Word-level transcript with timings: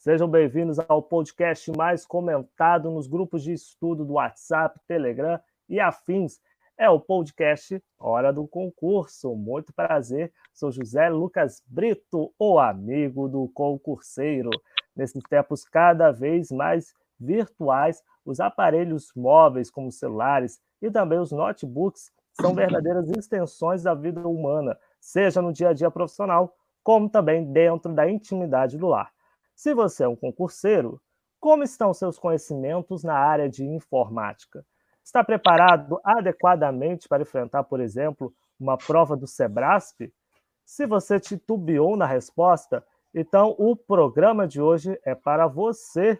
Sejam 0.00 0.26
bem-vindos 0.26 0.78
ao 0.88 1.02
podcast 1.02 1.70
mais 1.76 2.06
comentado 2.06 2.90
nos 2.90 3.06
grupos 3.06 3.42
de 3.42 3.52
estudo 3.52 4.02
do 4.02 4.14
WhatsApp, 4.14 4.80
Telegram 4.88 5.38
e 5.68 5.78
afins. 5.78 6.40
É 6.78 6.88
o 6.88 6.98
podcast 6.98 7.84
Hora 7.98 8.32
do 8.32 8.48
Concurso. 8.48 9.36
Muito 9.36 9.74
prazer, 9.74 10.32
sou 10.54 10.72
José 10.72 11.10
Lucas 11.10 11.62
Brito, 11.66 12.32
o 12.38 12.58
amigo 12.58 13.28
do 13.28 13.46
concurseiro. 13.50 14.48
Nesses 14.96 15.22
tempos 15.28 15.64
cada 15.64 16.10
vez 16.10 16.50
mais 16.50 16.94
virtuais, 17.20 18.02
os 18.24 18.40
aparelhos 18.40 19.12
móveis, 19.14 19.70
como 19.70 19.92
celulares 19.92 20.62
e 20.80 20.90
também 20.90 21.18
os 21.18 21.30
notebooks, 21.30 22.10
são 22.40 22.54
verdadeiras 22.54 23.10
extensões 23.10 23.82
da 23.82 23.92
vida 23.92 24.26
humana, 24.26 24.78
seja 24.98 25.42
no 25.42 25.52
dia 25.52 25.68
a 25.68 25.74
dia 25.74 25.90
profissional, 25.90 26.56
como 26.82 27.06
também 27.06 27.52
dentro 27.52 27.92
da 27.92 28.10
intimidade 28.10 28.78
do 28.78 28.86
lar. 28.86 29.12
Se 29.62 29.74
você 29.74 30.04
é 30.04 30.08
um 30.08 30.16
concurseiro, 30.16 30.98
como 31.38 31.62
estão 31.62 31.92
seus 31.92 32.18
conhecimentos 32.18 33.04
na 33.04 33.12
área 33.12 33.46
de 33.46 33.62
informática? 33.62 34.64
Está 35.04 35.22
preparado 35.22 36.00
adequadamente 36.02 37.06
para 37.06 37.24
enfrentar, 37.24 37.64
por 37.64 37.78
exemplo, 37.78 38.32
uma 38.58 38.78
prova 38.78 39.14
do 39.14 39.26
Sebrasp? 39.26 40.10
Se 40.64 40.86
você 40.86 41.20
titubeou 41.20 41.94
na 41.94 42.06
resposta, 42.06 42.82
então 43.14 43.54
o 43.58 43.76
programa 43.76 44.48
de 44.48 44.62
hoje 44.62 44.98
é 45.04 45.14
para 45.14 45.46
você. 45.46 46.18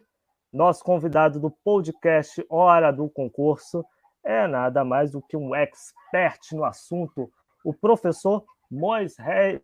Nosso 0.53 0.85
convidado 0.85 1.41
do 1.41 1.51
podcast 1.51 2.45
Hora 2.47 2.93
do 2.93 3.09
Concurso 3.09 3.83
é 4.23 4.47
nada 4.47 4.85
mais 4.85 5.13
do 5.13 5.23
que 5.23 5.35
um 5.35 5.55
expert 5.55 6.53
no 6.53 6.63
assunto, 6.63 7.33
o 7.65 7.73
professor 7.73 8.45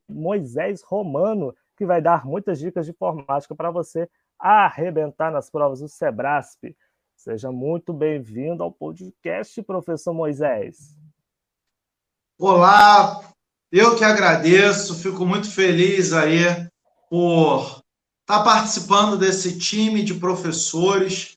Moisés 0.09 0.83
Romano, 0.83 1.55
que 1.77 1.85
vai 1.85 2.01
dar 2.01 2.25
muitas 2.25 2.59
dicas 2.59 2.87
de 2.87 2.93
informática 2.93 3.55
para 3.55 3.71
você 3.71 4.09
arrebentar 4.39 5.31
nas 5.31 5.51
provas 5.51 5.81
do 5.81 5.89
Sebrasp. 5.89 6.75
Seja 7.17 7.53
muito 7.53 7.93
bem-vindo 7.93 8.63
ao 8.63 8.73
podcast, 8.73 9.63
professor 9.63 10.15
Moisés. 10.15 10.97
Olá, 12.39 13.21
eu 13.71 13.97
que 13.97 14.05
agradeço, 14.05 14.99
fico 14.99 15.27
muito 15.27 15.51
feliz 15.51 16.13
aí 16.13 16.45
por 17.11 17.83
estar 18.21 18.43
participando 18.43 19.17
desse 19.17 19.59
time 19.59 20.03
de 20.03 20.15
professores, 20.15 21.37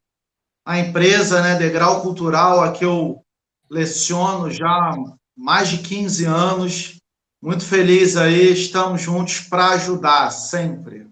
a 0.65 0.79
empresa, 0.79 1.41
né, 1.41 1.57
Degrau 1.57 2.01
Cultural, 2.01 2.61
a 2.61 2.71
que 2.71 2.85
eu 2.85 3.23
leciono 3.69 4.51
já 4.51 4.67
há 4.67 4.95
mais 5.35 5.69
de 5.69 5.79
15 5.79 6.25
anos, 6.25 6.98
muito 7.41 7.65
feliz 7.65 8.17
aí, 8.17 8.51
estamos 8.51 9.01
juntos 9.01 9.41
para 9.41 9.71
ajudar 9.71 10.29
sempre. 10.31 11.07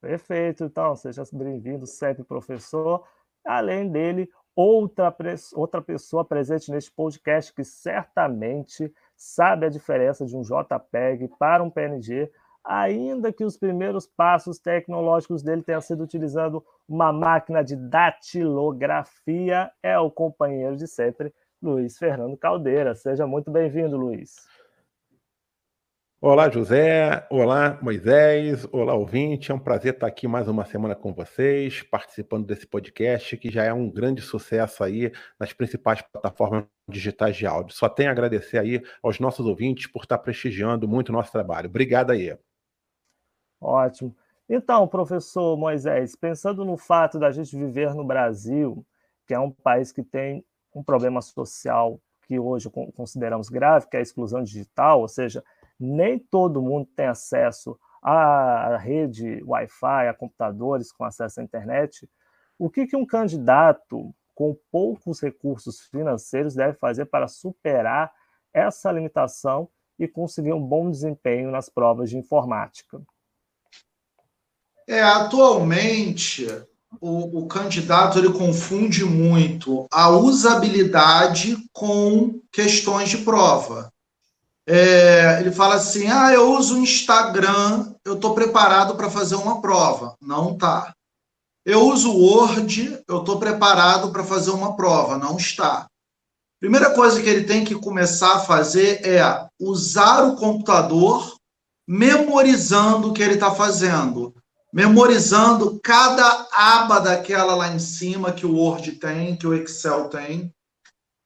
Perfeito, 0.00 0.64
então, 0.64 0.96
seja 0.96 1.22
bem-vindo 1.32 1.86
sempre, 1.86 2.24
professor. 2.24 3.04
Além 3.44 3.90
dele, 3.90 4.30
outra, 4.54 5.14
outra 5.54 5.80
pessoa 5.80 6.24
presente 6.24 6.70
neste 6.70 6.90
podcast 6.90 7.52
que 7.52 7.64
certamente 7.64 8.92
sabe 9.16 9.66
a 9.66 9.70
diferença 9.70 10.24
de 10.24 10.36
um 10.36 10.42
JPEG 10.42 11.28
para 11.38 11.62
um 11.62 11.70
PNG, 11.70 12.30
ainda 12.64 13.32
que 13.32 13.44
os 13.44 13.56
primeiros 13.56 14.06
passos 14.06 14.58
tecnológicos 14.58 15.42
dele 15.42 15.62
tenham 15.62 15.80
sido 15.80 16.02
utilizando 16.02 16.64
uma 16.88 17.12
máquina 17.12 17.62
de 17.62 17.76
datilografia, 17.76 19.70
é 19.82 19.98
o 19.98 20.10
companheiro 20.10 20.76
de 20.76 20.86
sempre, 20.86 21.32
Luiz 21.62 21.98
Fernando 21.98 22.36
Caldeira. 22.36 22.94
Seja 22.94 23.26
muito 23.26 23.50
bem-vindo, 23.50 23.96
Luiz. 23.96 24.36
Olá, 26.22 26.50
José. 26.50 27.26
Olá, 27.30 27.78
Moisés. 27.80 28.68
Olá, 28.70 28.92
ouvinte. 28.92 29.50
É 29.50 29.54
um 29.54 29.58
prazer 29.58 29.94
estar 29.94 30.06
aqui 30.06 30.28
mais 30.28 30.48
uma 30.48 30.66
semana 30.66 30.94
com 30.94 31.14
vocês, 31.14 31.82
participando 31.82 32.44
desse 32.44 32.66
podcast 32.66 33.38
que 33.38 33.50
já 33.50 33.64
é 33.64 33.72
um 33.72 33.88
grande 33.90 34.20
sucesso 34.20 34.84
aí 34.84 35.10
nas 35.38 35.54
principais 35.54 36.02
plataformas 36.02 36.66
digitais 36.86 37.38
de 37.38 37.46
áudio. 37.46 37.74
Só 37.74 37.88
tenho 37.88 38.10
a 38.10 38.12
agradecer 38.12 38.58
aí 38.58 38.82
aos 39.02 39.18
nossos 39.18 39.46
ouvintes 39.46 39.86
por 39.86 40.02
estar 40.02 40.18
prestigiando 40.18 40.86
muito 40.86 41.08
o 41.08 41.12
nosso 41.12 41.32
trabalho. 41.32 41.70
Obrigado 41.70 42.10
aí. 42.10 42.36
Ótimo. 43.58 44.14
Então, 44.46 44.86
professor 44.86 45.56
Moisés, 45.56 46.14
pensando 46.14 46.66
no 46.66 46.76
fato 46.76 47.18
da 47.18 47.30
gente 47.30 47.56
viver 47.56 47.94
no 47.94 48.04
Brasil, 48.04 48.84
que 49.26 49.32
é 49.32 49.40
um 49.40 49.50
país 49.50 49.90
que 49.90 50.02
tem 50.02 50.44
um 50.74 50.82
problema 50.82 51.22
social 51.22 51.98
que 52.26 52.38
hoje 52.38 52.68
consideramos 52.94 53.48
grave, 53.48 53.88
que 53.88 53.96
é 53.96 54.00
a 54.00 54.02
exclusão 54.02 54.42
digital, 54.42 55.00
ou 55.00 55.08
seja, 55.08 55.42
nem 55.80 56.18
todo 56.18 56.62
mundo 56.62 56.88
tem 56.94 57.06
acesso 57.06 57.78
à 58.02 58.76
rede 58.76 59.42
Wi-Fi, 59.44 60.08
a 60.08 60.14
computadores 60.14 60.92
com 60.92 61.04
acesso 61.04 61.40
à 61.40 61.42
internet. 61.42 62.08
O 62.58 62.68
que, 62.68 62.86
que 62.86 62.96
um 62.96 63.06
candidato 63.06 64.14
com 64.34 64.56
poucos 64.70 65.20
recursos 65.20 65.80
financeiros 65.80 66.54
deve 66.54 66.74
fazer 66.78 67.06
para 67.06 67.28
superar 67.28 68.12
essa 68.52 68.90
limitação 68.90 69.68
e 69.98 70.08
conseguir 70.08 70.52
um 70.52 70.62
bom 70.62 70.90
desempenho 70.90 71.50
nas 71.50 71.68
provas 71.68 72.10
de 72.10 72.16
informática? 72.16 73.02
É, 74.88 75.02
atualmente, 75.02 76.46
o, 77.00 77.40
o, 77.40 77.46
candidato 77.46 78.18
ele 78.18 78.32
confunde 78.32 79.04
muito 79.04 79.86
a 79.92 80.08
usabilidade 80.08 81.56
com 81.72 82.40
questões 82.50 83.10
de 83.10 83.18
prova. 83.18 83.92
É, 84.72 85.40
ele 85.40 85.50
fala 85.50 85.74
assim: 85.74 86.06
ah, 86.06 86.32
eu 86.32 86.52
uso 86.52 86.76
o 86.76 86.78
Instagram, 86.78 87.92
eu 88.04 88.14
estou 88.14 88.36
preparado 88.36 88.94
para 88.94 89.10
fazer 89.10 89.34
uma 89.34 89.60
prova. 89.60 90.14
Não 90.22 90.56
tá. 90.56 90.94
Eu 91.66 91.88
uso 91.88 92.12
o 92.12 92.16
Word, 92.16 93.02
eu 93.08 93.18
estou 93.18 93.40
preparado 93.40 94.12
para 94.12 94.22
fazer 94.22 94.52
uma 94.52 94.76
prova. 94.76 95.18
Não 95.18 95.36
está. 95.36 95.88
Primeira 96.60 96.90
coisa 96.94 97.20
que 97.20 97.28
ele 97.28 97.42
tem 97.42 97.64
que 97.64 97.74
começar 97.74 98.36
a 98.36 98.40
fazer 98.40 99.04
é 99.04 99.20
usar 99.60 100.22
o 100.22 100.36
computador 100.36 101.34
memorizando 101.88 103.10
o 103.10 103.12
que 103.12 103.24
ele 103.24 103.34
está 103.34 103.50
fazendo. 103.50 104.32
Memorizando 104.72 105.80
cada 105.82 106.46
aba 106.52 107.00
daquela 107.00 107.56
lá 107.56 107.74
em 107.74 107.80
cima 107.80 108.30
que 108.30 108.46
o 108.46 108.54
Word 108.54 108.92
tem, 108.92 109.34
que 109.34 109.48
o 109.48 109.54
Excel 109.54 110.08
tem 110.08 110.54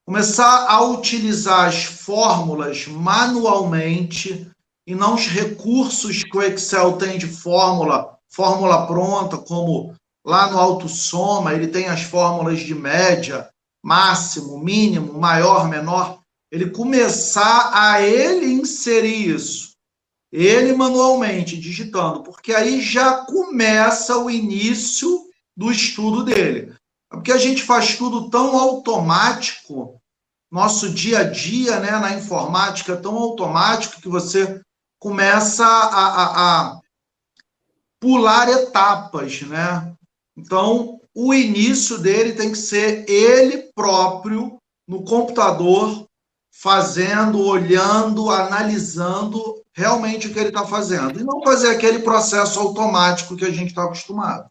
começar 0.06 0.66
a 0.68 0.82
utilizar 0.82 1.68
as 1.68 1.84
fórmulas 1.84 2.86
manualmente 2.86 4.50
e 4.86 4.94
não 4.94 5.14
os 5.14 5.26
recursos 5.26 6.22
que 6.22 6.36
o 6.36 6.42
Excel 6.42 6.98
tem 6.98 7.16
de 7.16 7.26
fórmula, 7.26 8.18
fórmula 8.28 8.86
pronta, 8.86 9.38
como 9.38 9.94
lá 10.24 10.50
no 10.50 10.58
AutoSoma, 10.58 11.54
ele 11.54 11.68
tem 11.68 11.86
as 11.86 12.02
fórmulas 12.02 12.60
de 12.60 12.74
média, 12.74 13.48
máximo, 13.82 14.58
mínimo, 14.58 15.18
maior, 15.18 15.68
menor. 15.68 16.20
Ele 16.52 16.70
começar 16.70 17.70
a 17.72 18.00
ele 18.02 18.46
inserir 18.46 19.34
isso, 19.34 19.72
ele 20.30 20.74
manualmente, 20.74 21.58
digitando, 21.58 22.22
porque 22.22 22.52
aí 22.52 22.80
já 22.80 23.24
começa 23.24 24.18
o 24.18 24.30
início 24.30 25.28
do 25.56 25.70
estudo 25.70 26.22
dele. 26.22 26.74
Porque 27.14 27.32
a 27.32 27.38
gente 27.38 27.62
faz 27.62 27.96
tudo 27.96 28.28
tão 28.28 28.58
automático, 28.58 30.00
nosso 30.50 30.90
dia 30.90 31.20
a 31.20 31.24
dia 31.24 31.80
né, 31.80 31.92
na 31.92 32.14
informática 32.14 32.92
é 32.92 32.96
tão 32.96 33.16
automático 33.16 34.00
que 34.00 34.08
você 34.08 34.60
começa 34.98 35.64
a, 35.64 36.06
a, 36.06 36.60
a 36.60 36.80
pular 38.00 38.48
etapas, 38.48 39.42
né? 39.42 39.92
Então, 40.36 41.00
o 41.14 41.32
início 41.32 41.98
dele 41.98 42.32
tem 42.32 42.50
que 42.50 42.58
ser 42.58 43.08
ele 43.08 43.70
próprio 43.74 44.58
no 44.86 45.04
computador, 45.04 46.06
fazendo, 46.52 47.40
olhando, 47.40 48.30
analisando 48.30 49.62
realmente 49.74 50.28
o 50.28 50.32
que 50.32 50.38
ele 50.38 50.48
está 50.48 50.66
fazendo. 50.66 51.20
E 51.20 51.24
não 51.24 51.42
fazer 51.42 51.68
aquele 51.68 52.00
processo 52.00 52.60
automático 52.60 53.36
que 53.36 53.44
a 53.44 53.50
gente 53.50 53.68
está 53.68 53.84
acostumado. 53.84 54.48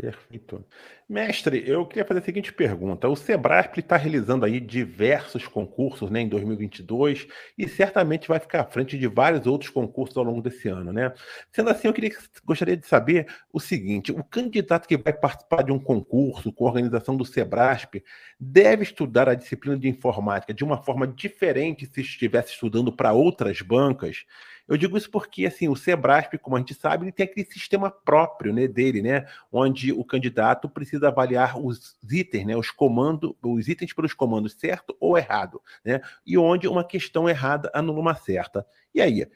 Perfeito. 0.00 0.64
Mestre, 1.06 1.62
eu 1.68 1.84
queria 1.84 2.06
fazer 2.06 2.20
a 2.20 2.22
seguinte 2.22 2.52
pergunta. 2.54 3.06
O 3.06 3.14
Sebrasp 3.14 3.80
está 3.80 3.98
realizando 3.98 4.46
aí 4.46 4.58
diversos 4.58 5.46
concursos 5.46 6.10
né, 6.10 6.22
em 6.22 6.28
2022 6.28 7.26
e 7.58 7.68
certamente 7.68 8.26
vai 8.26 8.38
ficar 8.38 8.60
à 8.60 8.64
frente 8.64 8.96
de 8.96 9.06
vários 9.06 9.46
outros 9.46 9.68
concursos 9.68 10.16
ao 10.16 10.24
longo 10.24 10.40
desse 10.40 10.68
ano. 10.68 10.90
Né? 10.90 11.12
Sendo 11.52 11.68
assim, 11.68 11.88
eu 11.88 11.92
queria, 11.92 12.16
gostaria 12.44 12.78
de 12.78 12.86
saber 12.86 13.26
o 13.52 13.60
seguinte: 13.60 14.10
o 14.10 14.24
candidato 14.24 14.88
que 14.88 14.96
vai 14.96 15.12
participar 15.12 15.62
de 15.62 15.72
um 15.72 15.78
concurso 15.78 16.50
com 16.50 16.64
a 16.64 16.68
organização 16.68 17.14
do 17.14 17.24
Sebrasp 17.24 18.02
deve 18.38 18.84
estudar 18.84 19.28
a 19.28 19.34
disciplina 19.34 19.76
de 19.76 19.88
informática 19.88 20.54
de 20.54 20.64
uma 20.64 20.82
forma 20.82 21.06
diferente 21.06 21.84
se 21.92 22.00
estivesse 22.00 22.52
estudando 22.52 22.90
para 22.90 23.12
outras 23.12 23.60
bancas? 23.60 24.24
Eu 24.70 24.76
digo 24.76 24.96
isso 24.96 25.10
porque 25.10 25.44
assim, 25.44 25.68
o 25.68 25.74
Sebrasp, 25.74 26.38
como 26.38 26.54
a 26.54 26.60
gente 26.60 26.74
sabe, 26.74 27.04
ele 27.04 27.12
tem 27.12 27.24
aquele 27.24 27.44
sistema 27.44 27.90
próprio, 27.90 28.52
né, 28.52 28.68
dele, 28.68 29.02
né, 29.02 29.26
onde 29.50 29.90
o 29.92 30.04
candidato 30.04 30.68
precisa 30.68 31.08
avaliar 31.08 31.58
os 31.58 31.96
itens, 32.08 32.46
né, 32.46 32.56
os 32.56 32.70
comandos, 32.70 33.34
os 33.42 33.66
itens 33.66 33.92
pelos 33.92 34.14
comandos 34.14 34.52
certo 34.52 34.96
ou 35.00 35.18
errado, 35.18 35.60
né? 35.84 36.00
E 36.24 36.38
onde 36.38 36.68
uma 36.68 36.84
questão 36.84 37.28
errada 37.28 37.68
anula 37.74 37.98
uma 37.98 38.14
certa. 38.14 38.64
E 38.94 39.00
aí, 39.00 39.26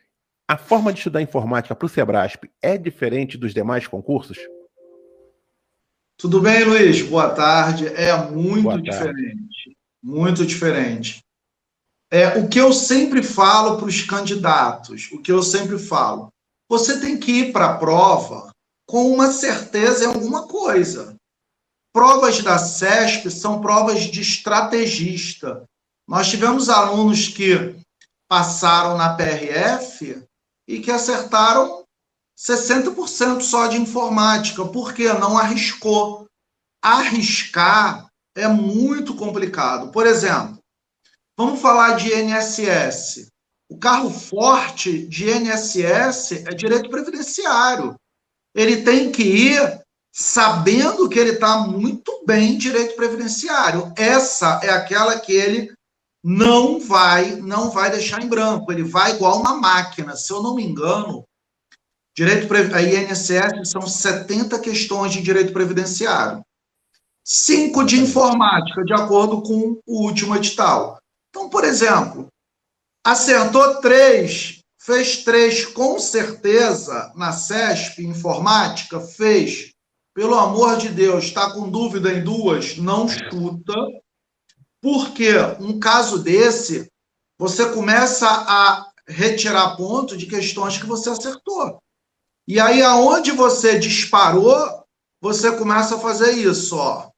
a 0.47 0.57
forma 0.57 0.93
de 0.93 1.01
estudar 1.01 1.21
informática 1.21 1.75
para 1.75 1.87
o 1.87 1.89
Sebrasp 1.89 2.45
é 2.63 2.79
diferente 2.79 3.37
dos 3.37 3.53
demais 3.53 3.89
concursos? 3.89 4.39
Tudo 6.17 6.41
bem, 6.41 6.63
Luiz? 6.65 7.03
Boa 7.03 7.31
tarde. 7.31 7.89
É 7.89 8.17
muito 8.31 8.81
diferente. 8.81 9.77
Muito 10.01 10.47
diferente. 10.47 11.24
É, 12.14 12.38
o 12.38 12.49
que 12.49 12.61
eu 12.61 12.72
sempre 12.72 13.25
falo 13.25 13.76
para 13.76 13.87
os 13.87 14.02
candidatos, 14.02 15.11
o 15.11 15.20
que 15.20 15.32
eu 15.32 15.43
sempre 15.43 15.76
falo, 15.76 16.28
você 16.70 17.00
tem 17.00 17.19
que 17.19 17.32
ir 17.32 17.52
para 17.52 17.72
a 17.72 17.76
prova 17.76 18.52
com 18.88 19.12
uma 19.12 19.32
certeza 19.32 20.05
em 20.05 20.06
alguma 20.06 20.46
coisa. 20.46 21.16
Provas 21.93 22.40
da 22.40 22.56
CESP 22.56 23.28
são 23.32 23.61
provas 23.61 24.02
de 24.02 24.20
estrategista. 24.20 25.64
Nós 26.08 26.31
tivemos 26.31 26.69
alunos 26.69 27.26
que 27.26 27.75
passaram 28.28 28.96
na 28.96 29.16
PRF 29.16 30.22
e 30.69 30.78
que 30.78 30.93
acertaram 30.93 31.82
60% 32.38 33.40
só 33.40 33.66
de 33.66 33.76
informática, 33.76 34.64
porque 34.64 35.12
não 35.14 35.37
arriscou. 35.37 36.26
Arriscar 36.81 38.06
é 38.37 38.46
muito 38.46 39.16
complicado. 39.16 39.90
Por 39.90 40.06
exemplo, 40.06 40.62
Vamos 41.37 41.61
falar 41.61 41.97
de 41.97 42.13
INSS. 42.13 43.29
O 43.69 43.77
carro 43.77 44.11
forte 44.11 45.07
de 45.07 45.31
INSS 45.31 46.45
é 46.47 46.55
direito 46.55 46.89
previdenciário. 46.89 47.97
Ele 48.55 48.83
tem 48.83 49.11
que 49.11 49.23
ir 49.23 49.81
sabendo 50.13 51.09
que 51.09 51.19
ele 51.19 51.33
está 51.33 51.59
muito 51.59 52.25
bem 52.25 52.53
em 52.53 52.59
direito 52.59 52.95
previdenciário. 52.95 53.93
Essa 53.97 54.61
é 54.63 54.71
aquela 54.71 55.19
que 55.19 55.33
ele 55.33 55.73
não 56.23 56.79
vai, 56.79 57.35
não 57.37 57.69
vai 57.71 57.91
deixar 57.91 58.23
em 58.23 58.29
branco. 58.29 58.71
Ele 58.71 58.85
vai 58.85 59.13
igual 59.13 59.41
uma 59.41 59.57
máquina. 59.57 60.15
Se 60.15 60.33
eu 60.33 60.41
não 60.41 60.55
me 60.55 60.65
engano, 60.65 61.25
direito 62.17 62.49
a 62.55 62.81
INSS 62.81 63.71
são 63.71 63.83
70 63.83 64.57
questões 64.61 65.13
de 65.13 65.21
direito 65.21 65.53
previdenciário. 65.53 66.45
Cinco 67.27 67.83
de 67.83 68.01
informática, 68.01 68.85
de 68.85 68.93
acordo 68.93 69.43
com 69.43 69.81
o 69.85 70.05
último 70.05 70.37
edital. 70.37 70.99
Então, 71.35 71.49
por 71.49 71.65
exemplo, 71.65 72.29
acertou 73.05 73.81
três, 73.81 74.61
fez 74.81 75.25
três 75.25 75.67
com 75.67 75.99
certeza 75.99 77.13
na 77.17 77.33
CESP 77.33 78.07
Informática, 78.07 79.01
fez. 79.01 79.73
Pelo 80.15 80.39
amor 80.39 80.77
de 80.77 80.91
Deus, 80.91 81.25
está 81.25 81.53
com 81.53 81.69
dúvida 81.69 82.13
em 82.13 82.23
duas, 82.23 82.77
não 82.77 83.09
chuta. 83.09 83.75
Porque 84.81 85.33
um 85.59 85.81
caso 85.81 86.23
desse, 86.23 86.89
você 87.37 87.69
começa 87.73 88.29
a 88.29 88.89
retirar 89.09 89.77
ponto 89.77 90.17
de 90.17 90.27
questões 90.27 90.79
que 90.79 90.87
você 90.87 91.11
acertou. 91.11 91.83
E 92.47 92.61
aí, 92.61 92.81
aonde 92.81 93.33
você 93.33 93.77
disparou, 93.77 94.85
você 95.21 95.51
começa 95.57 95.97
a 95.97 96.01
fazer 96.01 96.31
isso, 96.31 96.77
ó. 96.77 97.11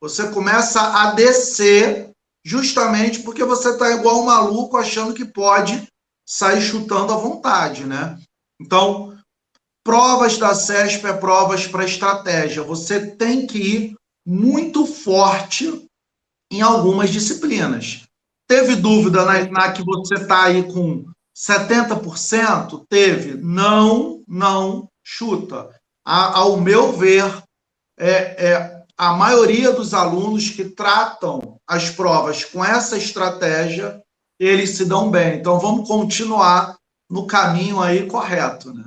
Você 0.00 0.32
começa 0.32 0.80
a 0.80 1.12
descer 1.12 2.11
justamente 2.44 3.20
porque 3.20 3.44
você 3.44 3.70
está 3.70 3.90
igual 3.92 4.20
um 4.20 4.26
maluco 4.26 4.76
achando 4.76 5.14
que 5.14 5.24
pode 5.24 5.86
sair 6.26 6.60
chutando 6.60 7.12
à 7.12 7.16
vontade, 7.16 7.84
né? 7.84 8.18
Então, 8.60 9.16
provas 9.84 10.38
da 10.38 10.54
CESP 10.54 11.06
é 11.06 11.12
provas 11.12 11.66
para 11.66 11.84
estratégia. 11.84 12.62
Você 12.62 13.14
tem 13.16 13.46
que 13.46 13.58
ir 13.58 13.96
muito 14.26 14.86
forte 14.86 15.86
em 16.50 16.60
algumas 16.62 17.10
disciplinas. 17.10 18.04
Teve 18.48 18.76
dúvida 18.76 19.24
na, 19.24 19.44
na 19.50 19.72
que 19.72 19.82
você 19.84 20.14
está 20.14 20.44
aí 20.44 20.62
com 20.72 21.04
70%? 21.36 22.84
Teve. 22.88 23.34
Não, 23.34 24.22
não 24.28 24.88
chuta. 25.02 25.70
A, 26.04 26.38
ao 26.38 26.60
meu 26.60 26.92
ver, 26.92 27.24
é, 27.98 28.50
é 28.50 28.81
a 28.96 29.12
maioria 29.14 29.72
dos 29.72 29.94
alunos 29.94 30.50
que 30.50 30.64
tratam 30.64 31.60
as 31.66 31.90
provas 31.90 32.44
com 32.44 32.64
essa 32.64 32.96
estratégia, 32.96 34.02
eles 34.38 34.70
se 34.70 34.84
dão 34.84 35.10
bem. 35.10 35.38
Então, 35.38 35.58
vamos 35.58 35.88
continuar 35.88 36.76
no 37.10 37.26
caminho 37.26 37.80
aí 37.80 38.06
correto, 38.06 38.72
né? 38.72 38.84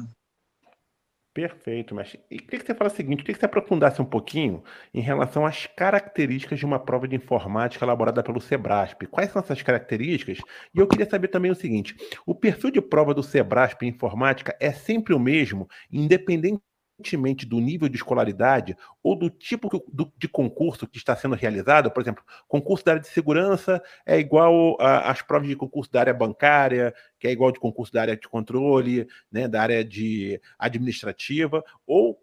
Perfeito, 1.36 1.94
mas 1.94 2.16
e 2.32 2.40
queria 2.40 2.60
que 2.62 2.66
você 2.66 2.74
falasse 2.74 2.94
o 2.94 2.98
seguinte, 2.98 3.20
queria 3.20 3.34
que 3.34 3.40
você 3.42 3.46
aprofundasse 3.46 4.02
um 4.02 4.06
pouquinho 4.06 4.64
em 4.94 5.02
relação 5.02 5.46
às 5.46 5.66
características 5.66 6.58
de 6.58 6.66
uma 6.66 6.80
prova 6.80 7.10
de 7.10 7.16
informática 7.18 7.84
elaborada 7.84 8.24
pelo 8.24 8.40
Sebrasp. 8.40 9.06
Quais 9.08 9.34
são 9.34 9.42
essas 9.42 9.62
características? 9.62 10.38
E 10.74 10.80
eu 10.80 10.88
queria 10.88 11.10
saber 11.10 11.28
também 11.28 11.52
o 11.52 11.56
seguinte, 11.56 11.94
o 12.26 12.34
perfil 12.34 12.72
de 12.72 12.80
prova 12.80 13.14
do 13.14 13.22
Sebrasp 13.22 13.84
em 13.84 13.90
informática 13.90 14.56
é 14.62 14.72
sempre 14.72 15.14
o 15.14 15.20
mesmo, 15.20 15.68
independente 15.92 16.62
independentemente 16.96 17.46
do 17.46 17.60
nível 17.60 17.90
de 17.90 17.98
escolaridade 17.98 18.76
ou 19.04 19.16
do 19.16 19.30
tipo 19.30 19.70
de 20.18 20.28
concurso 20.28 20.88
que 20.88 20.98
está 20.98 21.16
sendo 21.16 21.36
realizado, 21.36 21.92
por 21.92 22.02
exemplo, 22.02 22.24
concurso 22.48 22.86
da 22.86 22.94
área 22.94 23.02
de 23.02 23.08
segurança 23.08 23.82
é 24.06 24.18
igual 24.18 24.78
às 24.80 25.22
provas 25.22 25.48
de 25.48 25.56
concurso 25.56 25.92
da 25.92 26.00
área 26.00 26.14
bancária, 26.14 26.94
que 27.20 27.28
é 27.28 27.32
igual 27.32 27.52
de 27.52 27.60
concurso 27.60 27.92
da 27.92 28.02
área 28.02 28.18
de 28.18 28.28
controle, 28.28 29.08
né, 29.32 29.48
da 29.48 29.62
área 29.62 29.84
de 29.84 30.40
administrativa, 30.58 31.64
ou, 31.86 32.20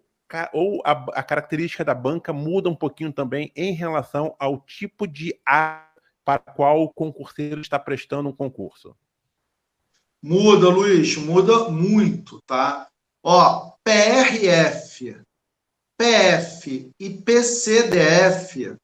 ou 0.53 0.83
a, 0.85 0.93
a 1.21 1.23
característica 1.23 1.85
da 1.85 1.95
banca 1.95 2.33
muda 2.33 2.69
um 2.69 2.77
pouquinho 2.77 3.13
também 3.13 3.53
em 3.55 3.73
relação 3.73 4.35
ao 4.39 4.61
tipo 4.61 5.07
de 5.07 5.39
área 5.45 5.93
para 6.25 6.39
qual 6.39 6.83
o 6.83 6.89
concurseiro 6.89 7.61
está 7.61 7.79
prestando 7.79 8.29
um 8.29 8.33
concurso. 8.33 8.97
Muda, 10.23 10.69
Luiz, 10.69 11.17
muda 11.17 11.69
muito, 11.69 12.41
tá? 12.47 12.92
Ó, 13.25 13.73
PRF, 13.85 15.21
PF 15.99 16.91
e 16.99 17.11
PCDF, 17.11 18.75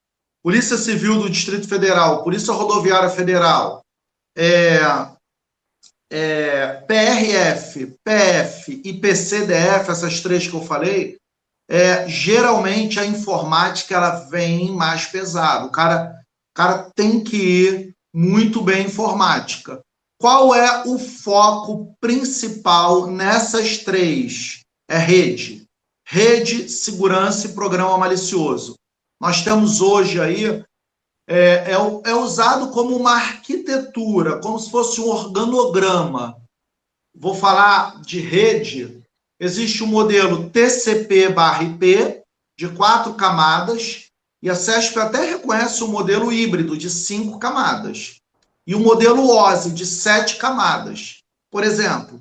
Polícia 0.42 0.76
Civil 0.76 1.20
do 1.20 1.30
Distrito 1.30 1.68
Federal, 1.68 2.22
Polícia 2.22 2.52
Rodoviária 2.52 3.10
Federal, 3.10 3.82
é, 4.36 4.78
é, 6.10 6.66
PRF, 6.86 7.98
PF 8.04 8.80
e 8.84 8.92
PCDF, 9.00 9.90
essas 9.90 10.20
três 10.20 10.46
que 10.46 10.54
eu 10.54 10.62
falei, 10.62 11.18
é, 11.68 12.08
geralmente 12.08 12.98
a 12.98 13.04
informática 13.04 13.94
ela 13.94 14.28
vem 14.30 14.70
mais 14.70 15.06
pesado. 15.06 15.66
O 15.66 15.70
cara, 15.70 16.12
o 16.50 16.54
cara 16.54 16.90
tem 16.94 17.22
que 17.22 17.36
ir 17.36 17.94
muito 18.14 18.62
bem 18.62 18.84
em 18.84 18.86
informática. 18.86 19.80
Qual 20.20 20.52
é 20.52 20.82
o 20.84 20.98
foco 20.98 21.94
principal 22.00 23.06
nessas 23.06 23.78
três? 23.78 24.62
É 24.90 24.98
rede. 24.98 25.64
Rede, 26.04 26.68
segurança 26.68 27.46
e 27.46 27.54
programa 27.54 27.96
malicioso. 27.96 28.74
Nós 29.20 29.42
temos 29.42 29.80
hoje 29.80 30.20
aí, 30.20 30.64
é, 31.28 31.72
é, 31.72 31.72
é 31.72 32.14
usado 32.14 32.72
como 32.72 32.96
uma 32.96 33.12
arquitetura, 33.12 34.40
como 34.40 34.58
se 34.58 34.68
fosse 34.72 35.00
um 35.00 35.08
organograma. 35.08 36.36
Vou 37.14 37.34
falar 37.34 38.00
de 38.00 38.18
rede. 38.18 39.00
Existe 39.38 39.84
o 39.84 39.86
um 39.86 39.90
modelo 39.90 40.50
TCP/IP, 40.50 42.22
de 42.58 42.68
quatro 42.70 43.14
camadas, 43.14 44.06
e 44.42 44.50
a 44.50 44.56
CESP 44.56 44.98
até 44.98 45.30
reconhece 45.30 45.84
o 45.84 45.88
modelo 45.88 46.32
híbrido, 46.32 46.76
de 46.76 46.90
cinco 46.90 47.38
camadas 47.38 48.18
e 48.68 48.74
o 48.74 48.80
modelo 48.80 49.30
OSI 49.30 49.70
de 49.70 49.86
sete 49.86 50.36
camadas. 50.36 51.22
Por 51.50 51.64
exemplo, 51.64 52.20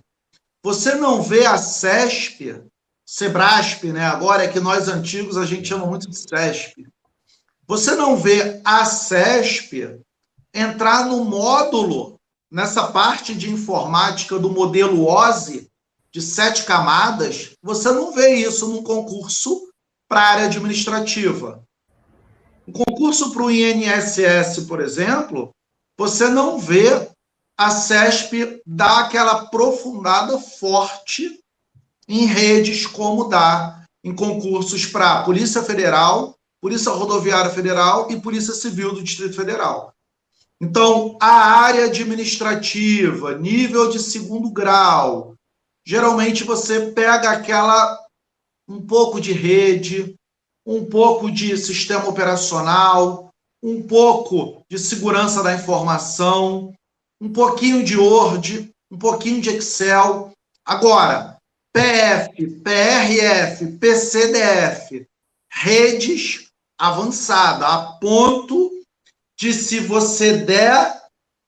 você 0.64 0.96
não 0.96 1.22
vê 1.22 1.46
a 1.46 1.58
CESP, 1.58 2.64
Sebrasp, 3.06 3.84
né? 3.92 4.06
Agora 4.06 4.46
é 4.46 4.48
que 4.48 4.62
nós 4.62 4.88
antigos 4.88 5.36
a 5.36 5.46
gente 5.46 5.68
chama 5.68 5.86
muito 5.86 6.10
de 6.10 6.18
CESP. 6.18 6.88
Você 7.68 7.96
não 7.96 8.16
vê 8.16 8.62
a 8.64 8.86
CESP 8.86 10.00
entrar 10.54 11.06
no 11.06 11.26
módulo, 11.26 12.18
nessa 12.50 12.88
parte 12.94 13.36
de 13.36 13.52
informática 13.52 14.40
do 14.40 14.50
modelo 14.50 15.06
OSI, 15.06 15.70
de 16.14 16.22
sete 16.22 16.64
camadas, 16.64 17.52
você 17.62 17.92
não 17.92 18.14
vê 18.14 18.36
isso 18.36 18.70
num 18.70 18.82
concurso 18.82 19.68
para 20.08 20.22
a 20.22 20.30
área 20.30 20.46
administrativa. 20.46 21.62
concurso 22.72 23.32
para 23.32 23.44
o 23.44 23.52
INSS, 23.52 24.66
por 24.66 24.80
exemplo, 24.80 25.54
você 25.98 26.30
não 26.30 26.60
vê 26.60 27.10
a 27.58 27.72
CESP 27.72 28.62
dar 28.66 29.06
aquela 29.06 29.32
aprofundada 29.32 30.38
forte 30.40 31.40
em 32.08 32.26
redes 32.26 32.86
como 32.86 33.26
dá 33.26 33.84
em 34.04 34.14
concursos 34.16 34.86
para 34.86 35.24
Polícia 35.24 35.64
Federal, 35.64 36.36
Polícia 36.62 36.92
Rodoviária 36.92 37.52
Federal 37.52 38.12
e 38.12 38.22
Polícia 38.22 38.54
Civil 38.54 38.94
do 38.94 39.04
Distrito 39.04 39.36
Federal. 39.36 39.94
Então, 40.62 41.18
a 41.22 41.62
área 41.62 41.86
administrativa, 41.86 43.38
nível 43.38 43.90
de 43.90 44.00
segundo 44.00 44.50
grau, 44.50 45.36
geralmente 45.86 46.44
você 46.44 46.92
pega 46.92 47.32
aquela 47.32 48.00
um 48.68 48.82
pouco 48.86 49.22
de 49.22 49.32
rede, 49.32 50.16
um 50.66 50.86
pouco 50.86 51.32
de 51.32 51.56
sistema 51.58 52.08
operacional, 52.08 53.27
um 53.62 53.86
pouco 53.86 54.62
de 54.70 54.78
segurança 54.78 55.42
da 55.42 55.54
informação, 55.54 56.74
um 57.22 57.32
pouquinho 57.32 57.84
de 57.84 57.98
Word, 57.98 58.72
um 58.92 58.98
pouquinho 58.98 59.42
de 59.42 59.50
Excel. 59.50 60.32
Agora, 60.66 61.38
PF, 61.74 62.48
PRF, 62.62 63.78
PCDF, 63.78 65.06
redes 65.52 66.48
avançada, 66.80 67.68
a 67.68 67.92
ponto 67.94 68.72
de 69.38 69.54
se 69.54 69.80
você 69.80 70.38
der 70.38 71.02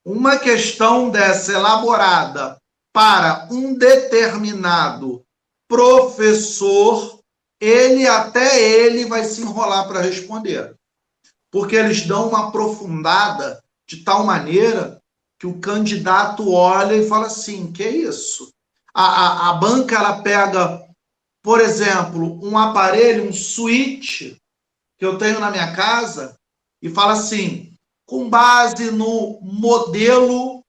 uma 0.05 0.37
questão 0.37 1.09
dessa 1.09 1.53
elaborada 1.53 2.57
para 2.93 3.47
um 3.51 3.75
determinado 3.75 5.23
professor, 5.67 7.19
ele 7.61 8.07
até 8.07 8.61
ele 8.61 9.05
vai 9.05 9.23
se 9.23 9.41
enrolar 9.41 9.87
para 9.87 10.01
responder. 10.01 10.73
Porque 11.51 11.75
eles 11.75 12.05
dão 12.05 12.29
uma 12.29 12.49
aprofundada 12.49 13.61
de 13.87 14.03
tal 14.03 14.23
maneira 14.23 15.01
que 15.39 15.47
o 15.47 15.59
candidato 15.59 16.51
olha 16.51 16.95
e 16.95 17.07
fala 17.07 17.27
assim: 17.27 17.71
que 17.71 17.87
isso? 17.87 18.51
A, 18.93 19.03
a, 19.03 19.49
a 19.49 19.53
banca 19.53 19.95
ela 19.95 20.21
pega, 20.21 20.85
por 21.41 21.59
exemplo, 21.61 22.39
um 22.43 22.57
aparelho, 22.57 23.27
um 23.27 23.33
switch 23.33 24.35
que 24.97 25.05
eu 25.05 25.17
tenho 25.17 25.39
na 25.39 25.49
minha 25.49 25.73
casa 25.75 26.35
e 26.81 26.89
fala 26.89 27.13
assim: 27.13 27.73
com 28.05 28.29
base 28.29 28.91
no 28.91 29.39
modelo 29.41 30.63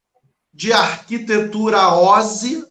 de 0.53 0.73
arquitetura 0.73 1.95
OSI, 1.95 2.65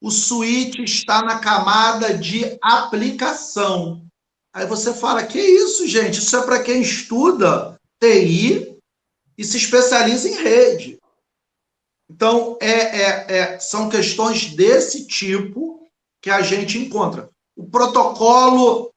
o 0.00 0.10
switch 0.10 0.78
está 0.80 1.22
na 1.22 1.38
camada 1.38 2.16
de 2.16 2.58
aplicação. 2.62 4.05
Aí 4.56 4.64
você 4.64 4.94
fala: 4.94 5.26
que 5.26 5.38
isso, 5.38 5.86
gente? 5.86 6.18
Isso 6.18 6.34
é 6.34 6.42
para 6.42 6.62
quem 6.62 6.80
estuda 6.80 7.78
TI 8.00 8.74
e 9.36 9.44
se 9.44 9.58
especializa 9.58 10.30
em 10.30 10.42
rede. 10.42 10.98
Então, 12.10 12.56
é, 12.58 12.70
é, 12.70 13.36
é, 13.36 13.58
são 13.58 13.90
questões 13.90 14.54
desse 14.54 15.06
tipo 15.06 15.86
que 16.22 16.30
a 16.30 16.40
gente 16.40 16.78
encontra. 16.78 17.28
O 17.54 17.68
protocolo 17.68 18.90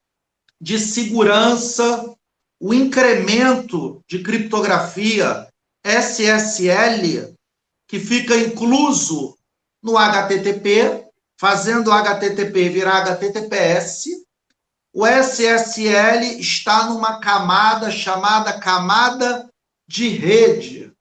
de 0.62 0.80
segurança, 0.80 2.16
o 2.58 2.74
incremento 2.74 4.02
de 4.08 4.24
criptografia 4.24 5.46
SSL, 5.84 7.34
que 7.86 8.00
fica 8.00 8.38
incluso 8.38 9.38
no 9.84 9.98
HTTP, 9.98 11.06
fazendo 11.38 11.90
o 11.90 11.94
HTTP 11.94 12.70
virar 12.70 13.00
HTTPS. 13.00 14.26
O 14.94 15.06
SSL 15.06 16.40
está 16.40 16.86
numa 16.86 17.20
camada 17.20 17.92
chamada 17.92 18.60
camada 18.60 19.48
de 19.88 20.10
rede, 20.10 20.92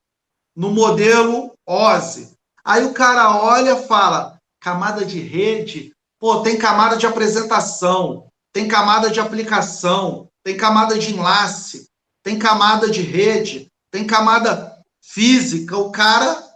no 0.55 0.71
modelo 0.71 1.53
OSI. 1.67 2.35
Aí 2.65 2.85
o 2.85 2.93
cara 2.93 3.35
olha 3.41 3.73
e 3.73 3.87
fala: 3.87 4.39
camada 4.61 5.05
de 5.05 5.21
rede, 5.21 5.93
pô, 6.19 6.43
tem 6.43 6.59
camada 6.59 6.97
de 6.97 7.07
apresentação, 7.07 8.29
tem 8.53 8.69
camada 8.69 9.11
de 9.11 9.21
aplicação, 9.21 10.29
tem 10.45 10.57
camada 10.57 10.99
de 10.99 11.15
enlace, 11.15 11.89
tem 12.23 12.39
camada 12.39 12.91
de 12.91 13.01
rede, 13.01 13.69
tem 13.91 14.07
camada 14.07 14.83
física. 15.01 15.77
O 15.79 15.91
cara 15.91 16.47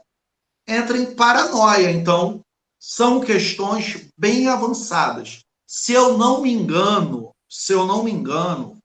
entra 0.69 0.99
em 0.99 1.15
paranoia. 1.15 1.91
Então, 1.91 2.41
são 2.79 3.21
questões 3.21 4.09
bem 4.19 4.49
avançadas. 4.49 5.45
Se 5.75 5.95
eu 5.95 6.19
não 6.19 6.43
me 6.43 6.53
engano, 6.53 7.35
se 7.49 7.73
eu 7.73 7.87
não 7.87 8.05
me 8.05 8.13
engano, 8.13 8.77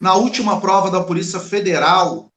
na 0.00 0.14
última 0.14 0.58
prova 0.58 0.90
da 0.90 1.04
Polícia 1.04 1.38
Federal, 1.38 2.32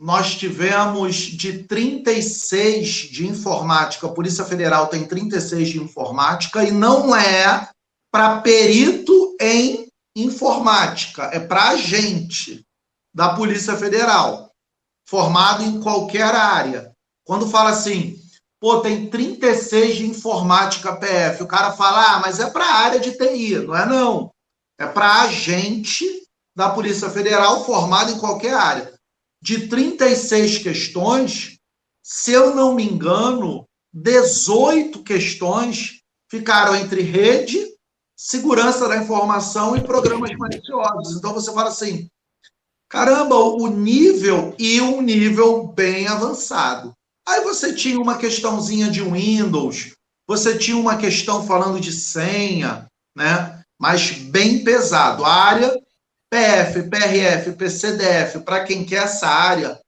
nós 0.00 0.36
tivemos 0.36 1.16
de 1.16 1.64
36 1.64 2.88
de 3.10 3.26
informática, 3.26 4.06
a 4.06 4.12
Polícia 4.14 4.42
Federal 4.42 4.86
tem 4.86 5.06
36 5.06 5.68
de 5.68 5.82
informática, 5.82 6.64
e 6.64 6.70
não 6.70 7.14
é 7.14 7.68
para 8.10 8.40
perito 8.40 9.36
em 9.38 9.86
informática, 10.16 11.24
é 11.24 11.38
para 11.38 11.72
agente 11.72 12.66
da 13.14 13.34
Polícia 13.34 13.76
Federal, 13.76 14.50
formado 15.06 15.62
em 15.62 15.78
qualquer 15.78 16.34
área. 16.34 16.90
Quando 17.22 17.50
fala 17.50 17.68
assim, 17.68 18.18
pô, 18.62 18.78
tem 18.78 19.10
36 19.10 19.96
de 19.96 20.06
informática 20.06 20.94
PF, 20.94 21.42
o 21.42 21.48
cara 21.48 21.72
fala, 21.72 22.14
ah, 22.14 22.20
mas 22.20 22.38
é 22.38 22.48
para 22.48 22.64
a 22.64 22.74
área 22.76 23.00
de 23.00 23.10
TI, 23.10 23.56
não 23.58 23.76
é 23.76 23.84
não. 23.84 24.30
É 24.78 24.86
para 24.86 25.22
agente 25.22 26.06
da 26.54 26.70
Polícia 26.70 27.10
Federal 27.10 27.64
formado 27.64 28.12
em 28.12 28.20
qualquer 28.20 28.54
área. 28.54 28.94
De 29.42 29.66
36 29.66 30.58
questões, 30.58 31.58
se 32.04 32.30
eu 32.30 32.54
não 32.54 32.72
me 32.72 32.88
engano, 32.88 33.66
18 33.92 35.02
questões 35.02 36.00
ficaram 36.30 36.76
entre 36.76 37.02
rede, 37.02 37.66
segurança 38.16 38.86
da 38.86 38.96
informação 38.96 39.76
e 39.76 39.80
programas 39.80 40.30
maliciosos. 40.38 41.16
Então 41.16 41.34
você 41.34 41.52
fala 41.52 41.68
assim, 41.68 42.08
caramba, 42.88 43.34
o 43.34 43.66
nível 43.66 44.54
e 44.56 44.80
um 44.80 45.02
nível 45.02 45.66
bem 45.66 46.06
avançado. 46.06 46.94
Aí 47.26 47.40
você 47.42 47.72
tinha 47.72 48.00
uma 48.00 48.18
questãozinha 48.18 48.90
de 48.90 49.02
Windows, 49.02 49.94
você 50.26 50.58
tinha 50.58 50.76
uma 50.76 50.96
questão 50.96 51.46
falando 51.46 51.80
de 51.80 51.92
senha, 51.92 52.86
né? 53.16 53.62
Mas 53.78 54.12
bem 54.12 54.64
pesado. 54.64 55.24
A 55.24 55.32
área 55.32 55.82
PF, 56.30 56.88
PRF, 56.88 57.52
PCDF, 57.52 58.40
para 58.40 58.64
quem 58.64 58.84
quer 58.84 59.04
essa 59.04 59.28
área, 59.28 59.78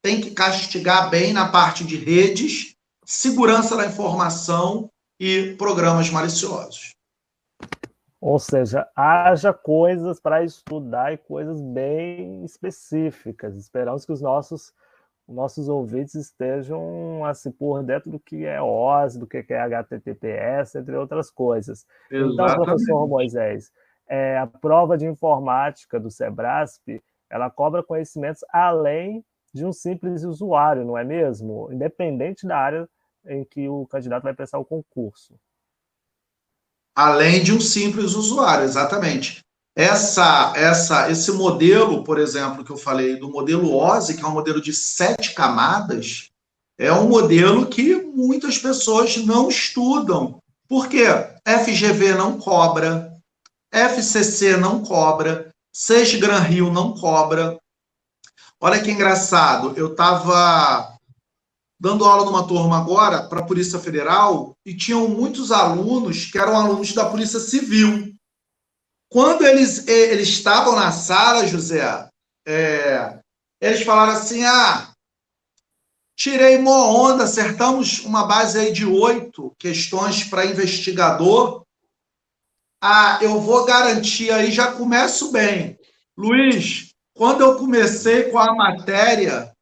tem 0.00 0.20
que 0.20 0.30
castigar 0.30 1.10
bem 1.10 1.32
na 1.32 1.48
parte 1.48 1.84
de 1.84 1.96
redes, 1.96 2.76
segurança 3.04 3.76
da 3.76 3.86
informação 3.86 4.88
e 5.18 5.56
programas 5.58 6.08
maliciosos. 6.10 6.94
Ou 8.20 8.38
seja, 8.38 8.88
haja 8.94 9.52
coisas 9.52 10.20
para 10.20 10.44
estudar 10.44 11.12
e 11.12 11.18
coisas 11.18 11.60
bem 11.60 12.44
específicas. 12.44 13.56
Esperamos 13.56 14.04
que 14.04 14.12
os 14.12 14.20
nossos 14.20 14.72
nossos 15.28 15.68
ouvintes 15.68 16.14
estejam 16.14 17.24
assim 17.24 17.50
por 17.50 17.82
dentro 17.82 18.10
do 18.10 18.18
que 18.18 18.46
é 18.46 18.60
OS, 18.62 19.16
do 19.16 19.26
que 19.26 19.44
é 19.48 19.60
HTTPS, 19.60 20.76
entre 20.78 20.96
outras 20.96 21.30
coisas. 21.30 21.84
Exatamente. 22.10 22.34
Então, 22.34 22.64
professor 22.64 23.08
Moisés, 23.08 23.70
é, 24.08 24.38
a 24.38 24.46
prova 24.46 24.96
de 24.96 25.06
informática 25.06 26.00
do 26.00 26.10
Sebrasp, 26.10 27.02
ela 27.28 27.50
cobra 27.50 27.82
conhecimentos 27.82 28.42
além 28.50 29.22
de 29.52 29.66
um 29.66 29.72
simples 29.72 30.24
usuário, 30.24 30.84
não 30.84 30.96
é 30.96 31.04
mesmo? 31.04 31.70
Independente 31.70 32.46
da 32.46 32.56
área 32.56 32.88
em 33.26 33.44
que 33.44 33.68
o 33.68 33.86
candidato 33.86 34.22
vai 34.22 34.34
prestar 34.34 34.58
o 34.58 34.64
concurso. 34.64 35.34
Além 36.94 37.42
de 37.42 37.52
um 37.52 37.60
simples 37.60 38.14
usuário, 38.14 38.64
exatamente 38.64 39.46
essa, 39.78 40.52
essa, 40.56 41.08
esse 41.08 41.30
modelo, 41.30 42.02
por 42.02 42.18
exemplo, 42.18 42.64
que 42.64 42.70
eu 42.70 42.76
falei, 42.76 43.14
do 43.14 43.30
modelo 43.30 43.72
OSI, 43.72 44.16
que 44.16 44.24
é 44.24 44.26
um 44.26 44.32
modelo 44.32 44.60
de 44.60 44.72
sete 44.72 45.32
camadas, 45.34 46.30
é 46.76 46.92
um 46.92 47.08
modelo 47.08 47.64
que 47.64 47.94
muitas 47.94 48.58
pessoas 48.58 49.16
não 49.18 49.48
estudam. 49.48 50.40
Por 50.68 50.88
quê? 50.88 51.06
FGV 51.46 52.14
não 52.14 52.40
cobra, 52.40 53.12
FCC 53.72 54.56
não 54.56 54.82
cobra, 54.82 55.48
SES 55.72 56.16
Gran 56.16 56.40
Rio 56.40 56.72
não 56.72 56.92
cobra. 56.92 57.56
Olha 58.60 58.82
que 58.82 58.90
engraçado, 58.90 59.74
eu 59.76 59.92
estava 59.92 60.92
dando 61.80 62.04
aula 62.04 62.24
numa 62.24 62.48
turma 62.48 62.78
agora 62.78 63.22
para 63.28 63.38
a 63.38 63.46
Polícia 63.46 63.78
Federal 63.78 64.56
e 64.66 64.76
tinham 64.76 65.08
muitos 65.08 65.52
alunos 65.52 66.24
que 66.24 66.36
eram 66.36 66.56
alunos 66.56 66.92
da 66.92 67.08
Polícia 67.08 67.38
Civil. 67.38 68.17
Quando 69.10 69.46
eles, 69.46 69.86
eles 69.88 70.28
estavam 70.28 70.76
na 70.76 70.92
sala, 70.92 71.46
José, 71.46 72.08
é, 72.46 73.18
eles 73.60 73.82
falaram 73.82 74.12
assim: 74.12 74.44
ah, 74.44 74.92
tirei 76.16 76.58
mó 76.58 76.92
onda, 76.92 77.24
acertamos 77.24 78.00
uma 78.00 78.26
base 78.26 78.58
aí 78.58 78.72
de 78.72 78.84
oito 78.84 79.54
questões 79.58 80.24
para 80.24 80.46
investigador. 80.46 81.64
Ah, 82.80 83.18
eu 83.22 83.40
vou 83.40 83.64
garantir 83.64 84.30
aí, 84.30 84.52
já 84.52 84.72
começo 84.72 85.32
bem. 85.32 85.78
Luiz, 86.16 86.92
quando 87.14 87.40
eu 87.40 87.56
comecei 87.56 88.24
com 88.24 88.38
a 88.38 88.54
matéria, 88.54 89.52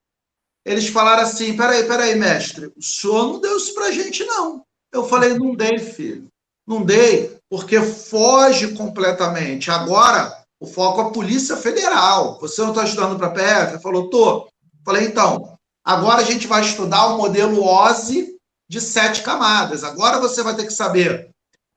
eles 0.64 0.88
falaram 0.88 1.22
assim: 1.22 1.56
peraí, 1.56 1.86
peraí, 1.86 2.16
mestre, 2.16 2.72
o 2.76 2.82
senhor 2.82 3.32
não 3.32 3.40
deu 3.40 3.56
isso 3.56 3.72
pra 3.74 3.92
gente, 3.92 4.24
não. 4.24 4.64
Eu 4.92 5.08
falei: 5.08 5.34
não 5.34 5.54
dei, 5.54 5.78
filho. 5.78 6.26
Não 6.66 6.82
dei, 6.82 7.35
porque 7.50 7.80
foge 7.80 8.74
completamente. 8.74 9.70
Agora, 9.70 10.36
o 10.60 10.66
foco 10.66 11.00
é 11.00 11.04
a 11.04 11.10
Polícia 11.10 11.56
Federal. 11.56 12.38
Você 12.40 12.60
não 12.62 12.70
está 12.70 12.84
estudando 12.84 13.16
para 13.16 13.28
a 13.28 13.30
PF? 13.30 13.72
Ele 13.72 13.82
falou: 13.82 14.10
tô. 14.10 14.48
Falei: 14.84 15.06
então, 15.06 15.56
agora 15.84 16.22
a 16.22 16.24
gente 16.24 16.46
vai 16.46 16.62
estudar 16.62 17.06
o 17.06 17.18
modelo 17.18 17.64
OSI 17.64 18.36
de 18.68 18.80
sete 18.80 19.22
camadas. 19.22 19.84
Agora 19.84 20.18
você 20.18 20.42
vai 20.42 20.54
ter 20.54 20.64
que 20.64 20.72
saber 20.72 21.30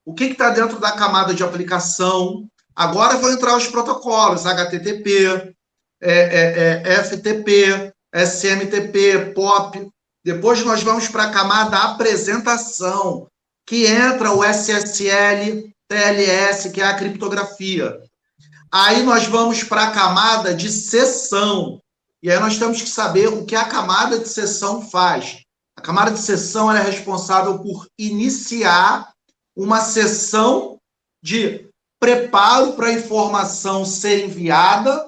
o 0.05 0.13
que 0.13 0.25
está 0.25 0.49
dentro 0.49 0.79
da 0.79 0.91
camada 0.93 1.33
de 1.33 1.43
aplicação. 1.43 2.47
Agora 2.75 3.17
vão 3.17 3.31
entrar 3.31 3.57
os 3.57 3.67
protocolos 3.67 4.45
HTTP, 4.45 5.53
é, 6.01 6.11
é, 6.11 6.83
é, 6.85 7.03
FTP, 7.03 7.93
SMTP, 8.13 9.33
POP. 9.35 9.89
Depois 10.23 10.63
nós 10.63 10.81
vamos 10.81 11.07
para 11.07 11.23
a 11.23 11.31
camada 11.31 11.77
apresentação, 11.77 13.27
que 13.69 13.85
entra 13.85 14.33
o 14.33 14.43
SSL, 14.43 15.71
TLS, 15.87 16.71
que 16.71 16.81
é 16.81 16.85
a 16.85 16.95
criptografia. 16.95 18.01
Aí 18.71 19.03
nós 19.03 19.27
vamos 19.27 19.63
para 19.63 19.83
a 19.83 19.91
camada 19.91 20.55
de 20.55 20.71
sessão. 20.71 21.79
E 22.23 22.31
aí 22.31 22.39
nós 22.39 22.57
temos 22.57 22.81
que 22.81 22.89
saber 22.89 23.27
o 23.27 23.45
que 23.45 23.55
a 23.55 23.65
camada 23.65 24.17
de 24.17 24.27
sessão 24.27 24.81
faz. 24.81 25.43
A 25.77 25.81
camada 25.81 26.09
de 26.09 26.17
sessão 26.17 26.71
é 26.75 26.81
responsável 26.81 27.59
por 27.59 27.87
iniciar 27.95 29.13
uma 29.55 29.81
sessão 29.81 30.79
de 31.21 31.69
preparo 31.99 32.73
para 32.73 32.87
a 32.87 32.93
informação 32.93 33.85
ser 33.85 34.25
enviada 34.25 35.07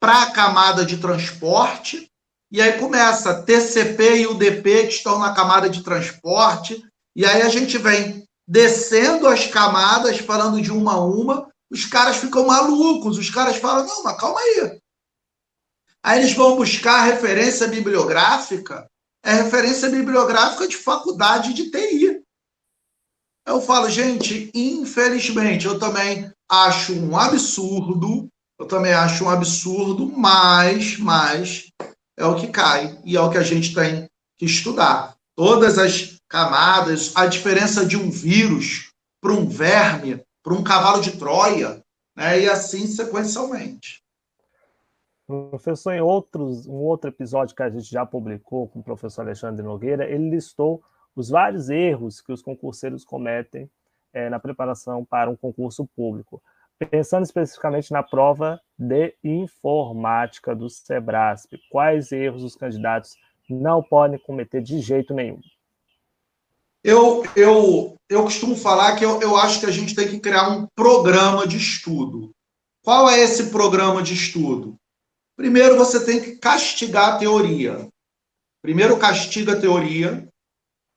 para 0.00 0.24
a 0.24 0.30
camada 0.32 0.84
de 0.84 0.96
transporte. 0.96 2.10
E 2.50 2.60
aí 2.60 2.80
começa 2.80 3.44
TCP 3.44 4.22
e 4.22 4.26
UDP 4.26 4.88
que 4.88 4.94
estão 4.94 5.20
na 5.20 5.32
camada 5.32 5.70
de 5.70 5.84
transporte. 5.84 6.84
E 7.14 7.24
aí 7.24 7.42
a 7.42 7.48
gente 7.48 7.78
vem 7.78 8.26
descendo 8.46 9.26
as 9.28 9.46
camadas, 9.46 10.18
falando 10.18 10.60
de 10.60 10.70
uma 10.70 10.94
a 10.94 11.04
uma. 11.04 11.50
Os 11.70 11.84
caras 11.84 12.16
ficam 12.16 12.46
malucos. 12.46 13.18
Os 13.18 13.30
caras 13.30 13.56
falam: 13.56 13.86
não, 13.86 14.02
mas 14.02 14.16
calma 14.18 14.40
aí. 14.40 14.78
Aí 16.04 16.20
eles 16.20 16.34
vão 16.34 16.56
buscar 16.56 17.04
referência 17.04 17.68
bibliográfica 17.68 18.86
é 19.24 19.34
referência 19.34 19.88
bibliográfica 19.88 20.66
de 20.66 20.76
faculdade 20.76 21.54
de 21.54 21.70
TI. 21.70 22.22
Eu 23.46 23.60
falo, 23.60 23.88
gente, 23.88 24.50
infelizmente, 24.52 25.66
eu 25.66 25.78
também 25.78 26.30
acho 26.50 26.92
um 26.92 27.16
absurdo, 27.16 28.28
eu 28.58 28.66
também 28.66 28.92
acho 28.92 29.24
um 29.24 29.30
absurdo, 29.30 30.06
mas, 30.06 30.96
mas 30.98 31.68
é 32.18 32.26
o 32.26 32.36
que 32.36 32.48
cai 32.48 33.00
e 33.04 33.16
é 33.16 33.20
o 33.20 33.30
que 33.30 33.38
a 33.38 33.42
gente 33.42 33.74
tem 33.74 34.08
que 34.38 34.44
estudar. 34.44 35.16
Todas 35.36 35.78
as 35.78 36.18
camadas, 36.32 37.14
a 37.14 37.26
diferença 37.26 37.84
de 37.84 37.94
um 37.94 38.10
vírus 38.10 38.90
para 39.20 39.32
um 39.32 39.46
verme, 39.46 40.24
para 40.42 40.54
um 40.54 40.64
cavalo 40.64 41.02
de 41.02 41.18
Troia, 41.18 41.84
né? 42.16 42.40
e 42.40 42.48
assim 42.48 42.86
sequencialmente. 42.86 44.02
Professor, 45.26 45.92
em 45.92 46.00
outros, 46.00 46.66
um 46.66 46.76
outro 46.76 47.10
episódio 47.10 47.54
que 47.54 47.62
a 47.62 47.68
gente 47.68 47.90
já 47.90 48.06
publicou 48.06 48.66
com 48.66 48.80
o 48.80 48.82
professor 48.82 49.20
Alexandre 49.20 49.62
Nogueira, 49.62 50.08
ele 50.08 50.30
listou 50.30 50.82
os 51.14 51.28
vários 51.28 51.68
erros 51.68 52.22
que 52.22 52.32
os 52.32 52.40
concurseiros 52.40 53.04
cometem 53.04 53.70
é, 54.10 54.30
na 54.30 54.40
preparação 54.40 55.04
para 55.04 55.28
um 55.28 55.36
concurso 55.36 55.86
público. 55.94 56.42
Pensando 56.90 57.24
especificamente 57.24 57.92
na 57.92 58.02
prova 58.02 58.58
de 58.78 59.14
informática 59.22 60.56
do 60.56 60.70
SEBRASP, 60.70 61.60
quais 61.70 62.10
erros 62.10 62.42
os 62.42 62.56
candidatos 62.56 63.16
não 63.50 63.82
podem 63.82 64.18
cometer 64.18 64.62
de 64.62 64.80
jeito 64.80 65.12
nenhum? 65.12 65.38
Eu, 66.84 67.22
eu, 67.36 67.94
eu 68.08 68.22
costumo 68.24 68.56
falar 68.56 68.96
que 68.96 69.04
eu, 69.04 69.20
eu 69.20 69.36
acho 69.36 69.60
que 69.60 69.66
a 69.66 69.70
gente 69.70 69.94
tem 69.94 70.08
que 70.08 70.20
criar 70.20 70.48
um 70.48 70.66
programa 70.74 71.46
de 71.46 71.56
estudo. 71.56 72.30
Qual 72.82 73.08
é 73.08 73.20
esse 73.20 73.50
programa 73.50 74.02
de 74.02 74.14
estudo? 74.14 74.76
Primeiro 75.36 75.76
você 75.76 76.04
tem 76.04 76.20
que 76.20 76.36
castigar 76.36 77.14
a 77.14 77.18
teoria. 77.18 77.88
Primeiro 78.60 78.98
castiga 78.98 79.52
a 79.52 79.60
teoria. 79.60 80.28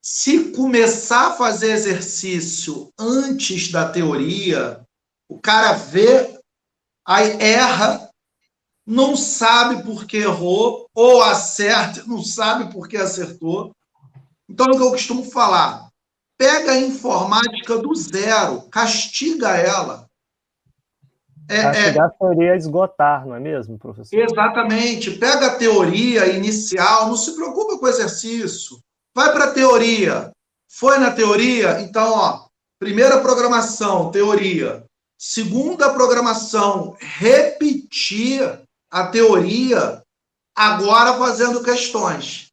Se 0.03 0.51
começar 0.51 1.29
a 1.29 1.33
fazer 1.33 1.71
exercício 1.71 2.89
antes 2.97 3.71
da 3.71 3.89
teoria, 3.89 4.85
o 5.27 5.39
cara 5.39 5.73
vê, 5.73 6.39
aí 7.07 7.41
erra, 7.41 8.09
não 8.85 9.15
sabe 9.15 9.83
por 9.83 10.05
que 10.05 10.17
errou, 10.17 10.87
ou 10.93 11.23
acerta, 11.23 12.03
não 12.05 12.23
sabe 12.23 12.71
por 12.71 12.87
que 12.87 12.97
acertou. 12.97 13.74
Então, 14.49 14.67
é 14.67 14.69
o 14.71 14.77
que 14.77 14.83
eu 14.83 14.91
costumo 14.91 15.23
falar: 15.23 15.89
pega 16.37 16.71
a 16.71 16.79
informática 16.79 17.77
do 17.77 17.93
zero, 17.95 18.61
castiga 18.69 19.49
ela. 19.57 20.05
É, 21.47 21.61
Castigar 21.61 22.09
é, 22.09 22.27
seria 22.27 22.55
esgotar, 22.55 23.25
não 23.25 23.35
é 23.35 23.39
mesmo, 23.39 23.77
professor? 23.77 24.17
Exatamente. 24.17 25.11
Pega 25.11 25.47
a 25.47 25.55
teoria 25.55 26.25
inicial, 26.27 27.07
não 27.07 27.15
se 27.15 27.35
preocupa 27.35 27.77
com 27.77 27.85
o 27.85 27.89
exercício. 27.89 28.77
Vai 29.13 29.31
para 29.31 29.45
a 29.45 29.51
teoria. 29.51 30.31
Foi 30.67 30.97
na 30.97 31.11
teoria? 31.11 31.81
Então, 31.81 32.11
ó, 32.11 32.47
primeira 32.79 33.21
programação, 33.21 34.11
teoria. 34.11 34.83
Segunda 35.17 35.93
programação, 35.93 36.97
repetir 36.99 38.41
a 38.91 39.07
teoria, 39.07 40.01
agora 40.55 41.13
fazendo 41.13 41.63
questões. 41.63 42.44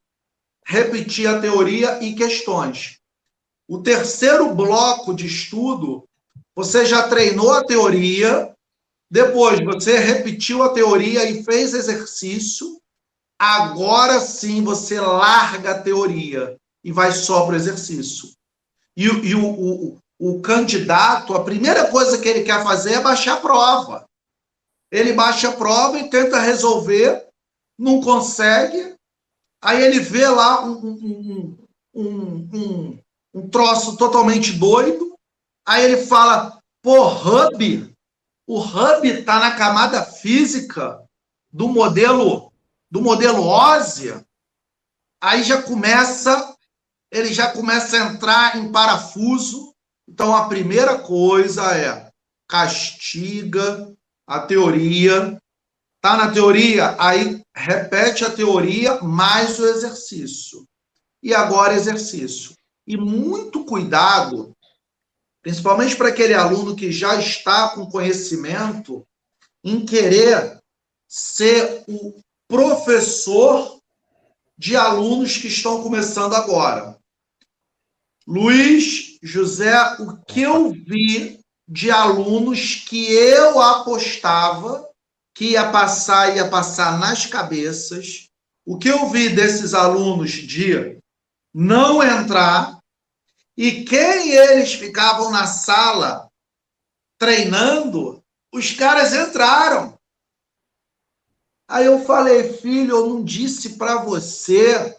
Repetir 0.64 1.27
a 1.27 1.40
teoria 1.40 2.03
e 2.03 2.14
questões. 2.14 2.98
O 3.68 3.83
terceiro 3.83 4.55
bloco 4.55 5.14
de 5.14 5.27
estudo, 5.27 6.05
você 6.55 6.85
já 6.85 7.09
treinou 7.09 7.53
a 7.53 7.64
teoria, 7.64 8.55
depois 9.11 9.61
você 9.64 9.98
repetiu 9.98 10.62
a 10.62 10.72
teoria 10.72 11.29
e 11.29 11.42
fez 11.44 11.75
exercício. 11.75 12.81
Agora 13.38 14.20
sim 14.20 14.62
você 14.62 15.01
larga 15.01 15.72
a 15.72 15.83
teoria 15.83 16.57
e 16.85 16.92
vai 16.92 17.12
só 17.12 17.44
para 17.44 17.55
o 17.55 17.57
exercício. 17.57 18.31
E, 18.96 19.05
e 19.05 19.35
o, 19.35 19.46
o, 19.46 19.98
o 20.18 20.40
candidato, 20.40 21.35
a 21.35 21.42
primeira 21.42 21.90
coisa 21.90 22.18
que 22.20 22.29
ele 22.29 22.44
quer 22.44 22.62
fazer 22.62 22.94
é 22.94 23.01
baixar 23.01 23.35
a 23.35 23.40
prova. 23.40 24.07
Ele 24.90 25.12
baixa 25.12 25.48
a 25.48 25.53
prova 25.57 25.98
e 25.98 26.11
tenta 26.11 26.38
resolver, 26.38 27.27
não 27.79 28.01
consegue. 28.01 28.94
Aí 29.62 29.83
ele 29.83 30.01
vê 30.01 30.29
lá 30.29 30.64
um, 30.64 31.57
um, 31.94 32.48
um, 32.53 32.98
um, 33.33 33.48
troço 33.48 33.96
totalmente 33.96 34.53
doido. 34.53 35.16
Aí 35.64 35.85
ele 35.85 36.05
fala: 36.05 36.61
pô, 36.83 37.07
Hub, 37.07 37.94
o 38.46 38.59
hub 38.59 39.09
está 39.09 39.38
na 39.38 39.55
camada 39.57 40.03
física 40.03 41.01
do 41.51 41.68
modelo 41.68 42.51
do 42.90 43.01
modelo 43.01 43.46
óssea, 43.46 44.27
aí 45.18 45.42
já 45.42 45.62
começa 45.62 46.55
ele 47.12 47.33
já 47.33 47.53
começa 47.53 47.96
a 47.96 48.07
entrar 48.07 48.57
em 48.57 48.72
parafuso. 48.72 49.75
Então 50.09 50.35
a 50.35 50.48
primeira 50.48 50.98
coisa 50.98 51.62
é 51.77 52.11
castiga 52.48 53.94
a 54.27 54.40
teoria. 54.40 55.38
Tá 56.03 56.17
na 56.17 56.31
teoria, 56.31 56.95
aí 56.99 57.43
repete 57.55 58.25
a 58.25 58.31
teoria 58.31 59.01
mais 59.01 59.59
o 59.59 59.65
exercício. 59.65 60.67
E 61.23 61.33
agora 61.33 61.75
exercício. 61.75 62.55
E 62.87 62.97
muito 62.97 63.65
cuidado 63.65 64.55
principalmente 65.43 65.97
para 65.97 66.09
aquele 66.09 66.33
aluno 66.33 66.77
que 66.77 66.93
já 66.93 67.17
está 67.17 67.71
com 67.71 67.91
conhecimento, 67.91 69.05
em 69.65 69.85
querer 69.85 70.61
ser 71.09 71.85
o 71.88 72.15
professor 72.49 73.81
de 74.57 74.77
alunos 74.77 75.37
que 75.37 75.49
estão 75.49 75.83
começando 75.83 76.35
agora. 76.35 76.97
Luiz 78.27 79.19
José, 79.21 79.75
o 79.99 80.17
que 80.25 80.43
eu 80.43 80.71
vi 80.71 81.41
de 81.67 81.91
alunos 81.91 82.77
que 82.88 83.12
eu 83.12 83.61
apostava 83.61 84.88
que 85.35 85.53
ia 85.53 85.71
passar, 85.71 86.37
ia 86.37 86.49
passar 86.49 86.99
nas 86.99 87.27
cabeças, 87.27 88.29
o 88.64 88.79
que 88.79 88.88
eu 88.88 89.09
vi 89.09 89.29
desses 89.31 89.75
alunos 89.75 90.31
de 90.31 90.99
não 91.53 92.03
entrar, 92.03 92.79
e 93.57 93.85
quem 93.85 94.31
eles 94.31 94.75
ficavam 94.75 95.31
na 95.31 95.47
sala 95.47 96.31
treinando, 97.18 98.23
os 98.53 98.73
caras 98.73 99.12
entraram. 99.12 99.99
Aí 101.68 101.87
eu 101.87 102.05
falei, 102.05 102.53
filho, 102.55 102.97
eu 102.97 103.07
não 103.09 103.25
disse 103.25 103.79
para 103.79 104.03
você. 104.03 104.99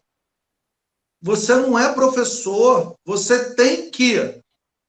Você 1.22 1.56
não 1.56 1.78
é 1.78 1.94
professor. 1.94 2.96
Você 3.06 3.54
tem 3.56 3.92
que 3.92 4.42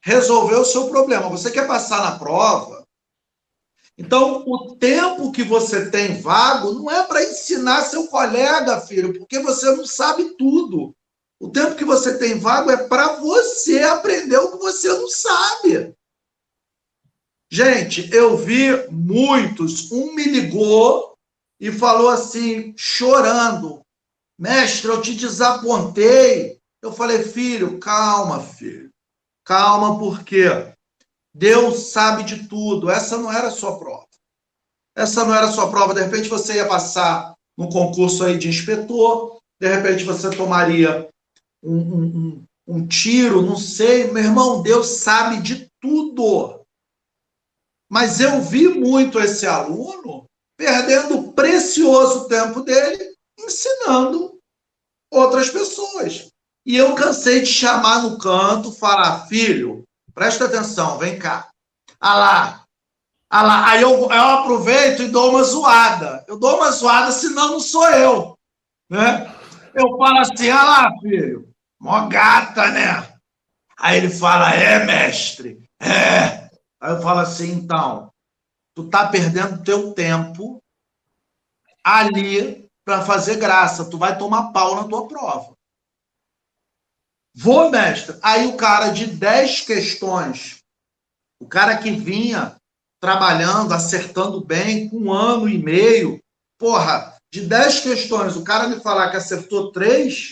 resolver 0.02 0.56
o 0.56 0.64
seu 0.64 0.88
problema. 0.88 1.28
Você 1.28 1.50
quer 1.50 1.66
passar 1.66 2.02
na 2.02 2.18
prova? 2.18 2.83
Então, 3.96 4.42
o 4.46 4.74
tempo 4.74 5.30
que 5.30 5.44
você 5.44 5.88
tem 5.88 6.20
vago 6.20 6.72
não 6.72 6.90
é 6.90 7.04
para 7.04 7.22
ensinar 7.22 7.82
seu 7.82 8.08
colega, 8.08 8.80
filho, 8.80 9.16
porque 9.16 9.38
você 9.38 9.66
não 9.76 9.86
sabe 9.86 10.36
tudo. 10.36 10.94
O 11.38 11.48
tempo 11.48 11.76
que 11.76 11.84
você 11.84 12.18
tem 12.18 12.38
vago 12.38 12.70
é 12.70 12.88
para 12.88 13.16
você 13.16 13.82
aprender 13.82 14.38
o 14.38 14.52
que 14.52 14.58
você 14.58 14.88
não 14.88 15.08
sabe. 15.08 15.94
Gente, 17.50 18.12
eu 18.12 18.36
vi 18.36 18.90
muitos. 18.90 19.92
Um 19.92 20.12
me 20.14 20.24
ligou 20.24 21.16
e 21.60 21.70
falou 21.70 22.08
assim, 22.08 22.74
chorando: 22.76 23.80
Mestre, 24.36 24.90
eu 24.90 25.00
te 25.00 25.14
desapontei. 25.14 26.58
Eu 26.82 26.92
falei, 26.92 27.22
filho, 27.22 27.78
calma, 27.78 28.40
filho. 28.40 28.90
Calma, 29.44 29.98
porque 29.98 30.73
Deus 31.34 31.90
sabe 31.90 32.22
de 32.22 32.48
tudo. 32.48 32.88
Essa 32.88 33.18
não 33.18 33.32
era 33.32 33.48
a 33.48 33.50
sua 33.50 33.78
prova. 33.78 34.06
Essa 34.96 35.24
não 35.24 35.34
era 35.34 35.46
a 35.46 35.52
sua 35.52 35.68
prova. 35.68 35.92
De 35.92 36.02
repente 36.02 36.28
você 36.28 36.54
ia 36.54 36.68
passar 36.68 37.34
no 37.58 37.68
concurso 37.68 38.24
aí 38.24 38.38
de 38.38 38.48
inspetor, 38.48 39.38
de 39.60 39.68
repente 39.68 40.04
você 40.04 40.30
tomaria 40.30 41.08
um, 41.62 41.76
um, 41.76 42.44
um 42.66 42.86
tiro, 42.86 43.42
não 43.42 43.56
sei. 43.56 44.10
Meu 44.12 44.22
irmão, 44.22 44.62
Deus 44.62 44.86
sabe 44.86 45.40
de 45.40 45.68
tudo. 45.80 46.60
Mas 47.90 48.20
eu 48.20 48.40
vi 48.40 48.68
muito 48.68 49.18
esse 49.18 49.46
aluno 49.46 50.24
perdendo 50.56 51.18
o 51.18 51.32
precioso 51.32 52.28
tempo 52.28 52.60
dele 52.60 53.14
ensinando 53.38 54.38
outras 55.10 55.50
pessoas. 55.50 56.28
E 56.66 56.76
eu 56.76 56.94
cansei 56.94 57.40
de 57.40 57.46
chamar 57.46 58.02
no 58.02 58.18
canto, 58.18 58.72
falar, 58.72 59.26
filho, 59.26 59.83
Presta 60.14 60.44
atenção, 60.44 60.96
vem 60.96 61.18
cá. 61.18 61.48
Ah 62.00 62.14
lá. 62.14 62.64
Ah 63.28 63.42
lá. 63.42 63.70
Aí 63.70 63.82
eu, 63.82 63.90
eu 63.90 64.28
aproveito 64.38 65.02
e 65.02 65.08
dou 65.08 65.30
uma 65.30 65.42
zoada. 65.42 66.24
Eu 66.28 66.38
dou 66.38 66.56
uma 66.56 66.70
zoada, 66.70 67.10
senão 67.10 67.52
não 67.52 67.60
sou 67.60 67.88
eu. 67.90 68.38
Né? 68.88 69.34
Eu 69.74 69.96
falo 69.98 70.18
assim, 70.20 70.50
ah 70.50 70.62
lá, 70.62 70.90
filho. 71.00 71.52
Mó 71.80 72.06
gata, 72.06 72.70
né? 72.70 73.12
Aí 73.76 73.98
ele 73.98 74.08
fala, 74.08 74.54
é, 74.54 74.84
mestre. 74.84 75.68
É. 75.80 76.48
Aí 76.80 76.92
eu 76.92 77.02
falo 77.02 77.20
assim, 77.20 77.50
então, 77.50 78.10
tu 78.74 78.88
tá 78.88 79.08
perdendo 79.08 79.64
teu 79.64 79.92
tempo 79.92 80.62
ali 81.82 82.68
para 82.84 83.02
fazer 83.04 83.36
graça. 83.36 83.90
Tu 83.90 83.98
vai 83.98 84.16
tomar 84.16 84.52
pau 84.52 84.76
na 84.76 84.84
tua 84.84 85.08
prova. 85.08 85.53
Vou, 87.34 87.70
mestre. 87.70 88.16
Aí 88.22 88.46
o 88.46 88.56
cara 88.56 88.90
de 88.90 89.06
10 89.06 89.62
questões, 89.62 90.58
o 91.40 91.48
cara 91.48 91.76
que 91.78 91.90
vinha 91.90 92.56
trabalhando, 93.00 93.74
acertando 93.74 94.40
bem, 94.40 94.88
com 94.88 94.96
um 94.96 95.12
ano 95.12 95.48
e 95.48 95.58
meio, 95.58 96.20
porra, 96.56 97.18
de 97.32 97.40
10 97.40 97.80
questões, 97.80 98.36
o 98.36 98.44
cara 98.44 98.68
me 98.68 98.80
falar 98.80 99.10
que 99.10 99.16
acertou 99.16 99.72
três, 99.72 100.30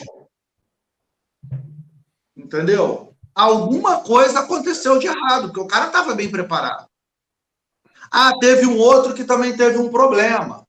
entendeu? 2.37 3.15
Alguma 3.35 4.03
coisa 4.03 4.41
aconteceu 4.41 4.99
de 4.99 5.07
errado, 5.07 5.49
porque 5.49 5.61
o 5.61 5.67
cara 5.67 5.87
estava 5.87 6.15
bem 6.15 6.31
preparado. 6.31 6.87
Ah, 8.11 8.33
teve 8.39 8.67
um 8.67 8.79
outro 8.79 9.15
que 9.15 9.25
também 9.25 9.57
teve 9.57 9.79
um 9.79 9.91
problema. 9.91 10.67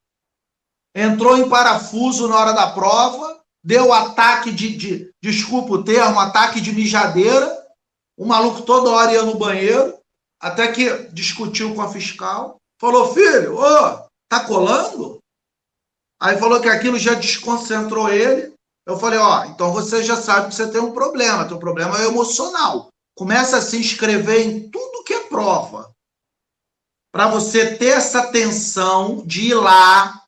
Entrou 0.95 1.37
em 1.37 1.49
parafuso 1.49 2.27
na 2.27 2.37
hora 2.37 2.53
da 2.53 2.71
prova, 2.71 3.42
deu 3.63 3.93
ataque 3.93 4.52
de, 4.52 4.76
de, 4.76 5.12
desculpa 5.21 5.73
o 5.73 5.84
termo, 5.84 6.19
ataque 6.19 6.60
de 6.60 6.73
mijadeira. 6.73 7.63
O 8.17 8.26
maluco 8.26 8.62
toda 8.63 8.91
hora 8.91 9.13
ia 9.13 9.23
no 9.23 9.38
banheiro, 9.38 9.97
até 10.39 10.71
que 10.71 11.08
discutiu 11.12 11.73
com 11.73 11.82
a 11.82 11.91
fiscal. 11.91 12.58
Falou, 12.80 13.13
filho, 13.13 13.58
ô, 13.58 14.08
tá 14.30 14.45
colando? 14.45 15.19
Aí 16.21 16.38
falou 16.38 16.62
que 16.62 16.69
aquilo 16.69 16.99
já 16.99 17.13
desconcentrou 17.13 18.10
ele. 18.10 18.54
Eu 18.86 18.97
falei, 18.97 19.17
ó, 19.17 19.45
então 19.45 19.71
você 19.71 20.04
já 20.04 20.15
sabe 20.21 20.49
que 20.49 20.56
você 20.56 20.69
tem 20.69 20.82
um 20.82 20.93
problema, 20.93 21.47
teu 21.47 21.58
problema 21.58 21.97
é 21.99 22.06
emocional. 22.06 22.89
Começa 23.15 23.58
a 23.58 23.62
se 23.62 23.78
inscrever 23.78 24.45
em 24.45 24.69
tudo 24.69 25.04
que 25.04 25.13
é 25.13 25.28
prova. 25.28 25.91
Para 27.12 27.28
você 27.28 27.78
ter 27.78 27.93
essa 27.93 28.28
tensão 28.32 29.26
de 29.26 29.49
ir 29.49 29.54
lá, 29.54 30.23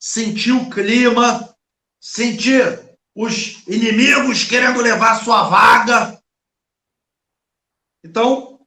sentir 0.00 0.52
o 0.52 0.70
clima, 0.70 1.54
sentir 2.00 2.96
os 3.14 3.66
inimigos 3.66 4.44
querendo 4.44 4.80
levar 4.80 5.22
sua 5.22 5.48
vaga. 5.48 6.20
Então, 8.04 8.60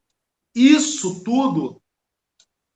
isso 0.56 1.24
tudo 1.24 1.82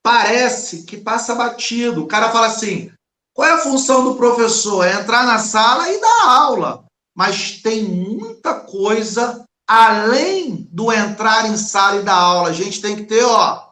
parece 0.01 0.83
que 0.83 0.97
passa 0.97 1.35
batido. 1.35 2.03
O 2.03 2.07
cara 2.07 2.31
fala 2.31 2.47
assim: 2.47 2.91
qual 3.33 3.47
é 3.47 3.51
a 3.53 3.59
função 3.59 4.03
do 4.03 4.15
professor? 4.15 4.83
É 4.85 4.93
entrar 4.93 5.25
na 5.25 5.39
sala 5.39 5.91
e 5.91 5.99
dar 5.99 6.29
aula. 6.29 6.85
Mas 7.13 7.61
tem 7.61 7.83
muita 7.83 8.59
coisa 8.61 9.45
além 9.67 10.67
do 10.71 10.91
entrar 10.91 11.49
em 11.49 11.57
sala 11.57 11.99
e 11.99 12.03
dar 12.03 12.15
aula. 12.15 12.49
A 12.49 12.53
gente 12.53 12.81
tem 12.81 12.95
que 12.95 13.03
ter, 13.03 13.23
ó, 13.23 13.69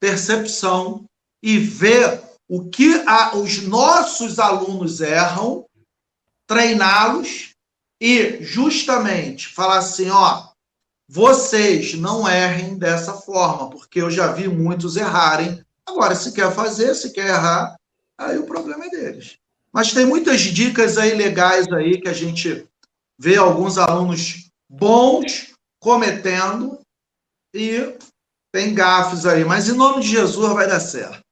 percepção 0.00 1.04
e 1.42 1.58
ver 1.58 2.22
o 2.48 2.68
que 2.68 2.94
a, 3.06 3.36
os 3.36 3.62
nossos 3.62 4.38
alunos 4.38 5.00
erram 5.00 5.64
treiná-los 6.48 7.54
e 8.00 8.42
justamente 8.42 9.48
falar 9.48 9.78
assim, 9.78 10.10
ó, 10.10 10.48
vocês 11.06 11.94
não 11.94 12.28
errem 12.28 12.76
dessa 12.76 13.12
forma, 13.12 13.70
porque 13.70 14.00
eu 14.00 14.10
já 14.10 14.32
vi 14.32 14.48
muitos 14.48 14.96
errarem. 14.96 15.62
Agora, 15.86 16.14
se 16.14 16.32
quer 16.32 16.52
fazer, 16.52 16.94
se 16.94 17.12
quer 17.12 17.28
errar, 17.28 17.76
aí 18.16 18.38
o 18.38 18.46
problema 18.46 18.86
é 18.86 18.90
deles. 18.90 19.36
Mas 19.72 19.92
tem 19.92 20.06
muitas 20.06 20.40
dicas 20.40 20.96
aí 20.98 21.14
legais 21.14 21.70
aí 21.72 22.00
que 22.00 22.08
a 22.08 22.12
gente 22.12 22.66
vê 23.18 23.36
alguns 23.36 23.78
alunos 23.78 24.50
bons 24.68 25.54
cometendo 25.78 26.80
e 27.54 27.96
tem 28.52 28.74
gafes 28.74 29.26
aí. 29.26 29.44
Mas 29.44 29.68
em 29.68 29.72
nome 29.72 30.02
de 30.02 30.08
Jesus 30.08 30.52
vai 30.52 30.66
dar 30.66 30.80
certo. 30.80 31.27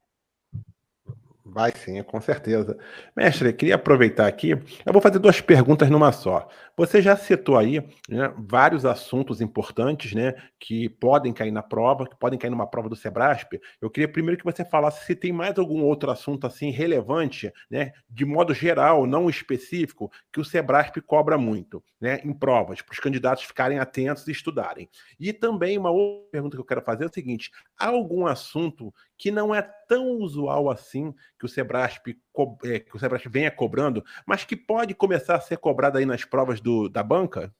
Vai 1.56 1.72
sim, 1.74 2.02
com 2.02 2.20
certeza. 2.20 2.76
Mestre, 3.16 3.50
queria 3.50 3.76
aproveitar 3.76 4.26
aqui. 4.26 4.50
Eu 4.84 4.92
vou 4.92 5.00
fazer 5.00 5.18
duas 5.18 5.40
perguntas 5.40 5.88
numa 5.88 6.12
só. 6.12 6.46
Você 6.78 7.00
já 7.00 7.16
citou 7.16 7.56
aí 7.56 7.80
né, 8.06 8.34
vários 8.36 8.84
assuntos 8.84 9.40
importantes 9.40 10.12
né, 10.12 10.34
que 10.60 10.90
podem 10.90 11.32
cair 11.32 11.50
na 11.50 11.62
prova, 11.62 12.06
que 12.06 12.14
podem 12.16 12.38
cair 12.38 12.50
numa 12.50 12.66
prova 12.66 12.86
do 12.86 12.94
Sebrasp. 12.94 13.58
Eu 13.80 13.88
queria 13.88 14.06
primeiro 14.06 14.36
que 14.36 14.44
você 14.44 14.62
falasse 14.62 15.06
se 15.06 15.16
tem 15.16 15.32
mais 15.32 15.58
algum 15.58 15.82
outro 15.82 16.10
assunto 16.10 16.46
assim 16.46 16.70
relevante, 16.70 17.50
né, 17.70 17.92
de 18.10 18.26
modo 18.26 18.52
geral, 18.52 19.06
não 19.06 19.30
específico, 19.30 20.12
que 20.30 20.38
o 20.38 20.44
Sebrasp 20.44 21.00
cobra 21.00 21.38
muito 21.38 21.82
né, 21.98 22.20
em 22.22 22.34
provas, 22.34 22.82
para 22.82 22.92
os 22.92 23.00
candidatos 23.00 23.44
ficarem 23.44 23.78
atentos 23.78 24.28
e 24.28 24.32
estudarem. 24.32 24.90
E 25.18 25.32
também 25.32 25.78
uma 25.78 25.90
outra 25.90 26.28
pergunta 26.30 26.58
que 26.58 26.60
eu 26.60 26.66
quero 26.66 26.82
fazer 26.82 27.04
é 27.04 27.06
o 27.06 27.12
seguinte: 27.12 27.50
há 27.78 27.86
algum 27.86 28.26
assunto 28.26 28.92
que 29.16 29.30
não 29.30 29.54
é 29.54 29.62
tão 29.88 30.10
usual 30.10 30.68
assim 30.68 31.14
que 31.38 31.46
o 31.46 31.48
Sebrasp, 31.48 32.18
é, 32.64 32.80
que 32.80 32.96
o 32.96 32.98
Sebrasp 32.98 33.28
venha 33.28 33.50
cobrando, 33.50 34.04
mas 34.26 34.44
que 34.44 34.56
pode 34.56 34.94
começar 34.94 35.36
a 35.36 35.40
ser 35.40 35.58
cobrado 35.58 35.98
aí 35.98 36.06
nas 36.06 36.24
provas 36.24 36.60
do, 36.60 36.88
da 36.88 37.02
banca? 37.02 37.52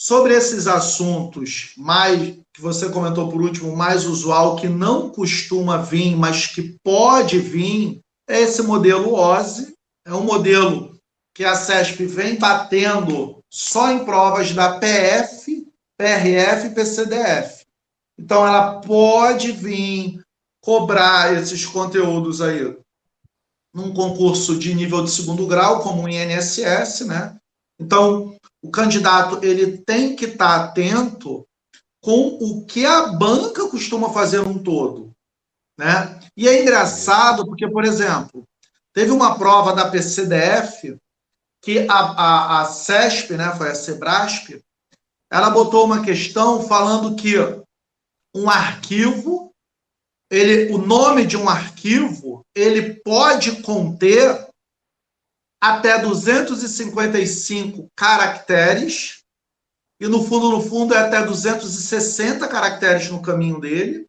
Sobre 0.00 0.32
esses 0.32 0.68
assuntos 0.68 1.72
mais 1.76 2.38
que 2.54 2.60
você 2.60 2.88
comentou 2.88 3.28
por 3.28 3.42
último, 3.42 3.76
mais 3.76 4.06
usual, 4.06 4.54
que 4.54 4.68
não 4.68 5.10
costuma 5.10 5.78
vir, 5.78 6.16
mas 6.16 6.46
que 6.46 6.78
pode 6.84 7.40
vir, 7.40 8.00
é 8.28 8.40
esse 8.42 8.62
modelo 8.62 9.14
OSE. 9.14 9.74
É 10.06 10.14
um 10.14 10.22
modelo 10.22 10.96
que 11.34 11.44
a 11.44 11.54
CESP 11.54 12.06
vem 12.06 12.38
batendo 12.38 13.42
só 13.50 13.90
em 13.90 14.04
provas 14.04 14.52
da 14.52 14.78
PF, 14.78 15.66
PRF 15.96 16.66
e 16.68 16.74
PCDF. 16.74 17.66
Então, 18.18 18.46
ela 18.46 18.80
pode 18.80 19.52
vir 19.52 20.20
cobrar 20.60 21.34
esses 21.34 21.64
conteúdos 21.64 22.40
aí 22.40 22.76
num 23.74 23.92
concurso 23.92 24.58
de 24.58 24.74
nível 24.74 25.04
de 25.04 25.10
segundo 25.10 25.46
grau, 25.46 25.80
como 25.82 26.02
o 26.02 26.08
INSS, 26.08 27.06
né? 27.06 27.36
Então, 27.80 28.36
o 28.62 28.70
candidato 28.70 29.44
ele 29.44 29.78
tem 29.78 30.16
que 30.16 30.24
estar 30.24 30.56
atento 30.56 31.46
com 32.02 32.38
o 32.40 32.64
que 32.64 32.84
a 32.84 33.08
banca 33.08 33.68
costuma 33.68 34.10
fazer 34.10 34.42
num 34.42 34.58
todo, 34.58 35.12
né? 35.78 36.18
E 36.36 36.48
é 36.48 36.62
engraçado 36.62 37.44
porque, 37.44 37.68
por 37.68 37.84
exemplo, 37.84 38.44
teve 38.92 39.10
uma 39.10 39.38
prova 39.38 39.72
da 39.72 39.88
PCDF 39.88 40.96
que 41.62 41.86
a, 41.88 41.94
a, 41.94 42.60
a 42.62 42.64
CESP, 42.64 43.34
né, 43.34 43.54
foi 43.56 43.70
a 43.70 43.74
Sebrasp, 43.74 44.60
ela 45.30 45.50
botou 45.50 45.84
uma 45.84 46.02
questão 46.02 46.62
falando 46.66 47.14
que 47.16 47.34
um 48.34 48.48
arquivo, 48.48 49.37
ele, 50.30 50.72
o 50.72 50.78
nome 50.78 51.26
de 51.26 51.36
um 51.36 51.48
arquivo, 51.48 52.44
ele 52.54 52.94
pode 53.00 53.62
conter 53.62 54.46
até 55.60 55.98
255 55.98 57.88
caracteres, 57.96 59.22
e 60.00 60.06
no 60.06 60.22
fundo, 60.24 60.50
no 60.50 60.62
fundo, 60.62 60.94
é 60.94 60.98
até 60.98 61.24
260 61.24 62.46
caracteres 62.46 63.10
no 63.10 63.22
caminho 63.22 63.60
dele. 63.60 64.06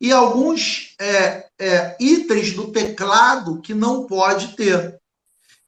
e 0.00 0.12
alguns 0.12 0.94
é, 1.00 1.48
é, 1.58 1.96
itens 1.98 2.52
do 2.52 2.70
teclado 2.70 3.60
que 3.60 3.74
não 3.74 4.06
pode 4.06 4.54
ter. 4.54 4.96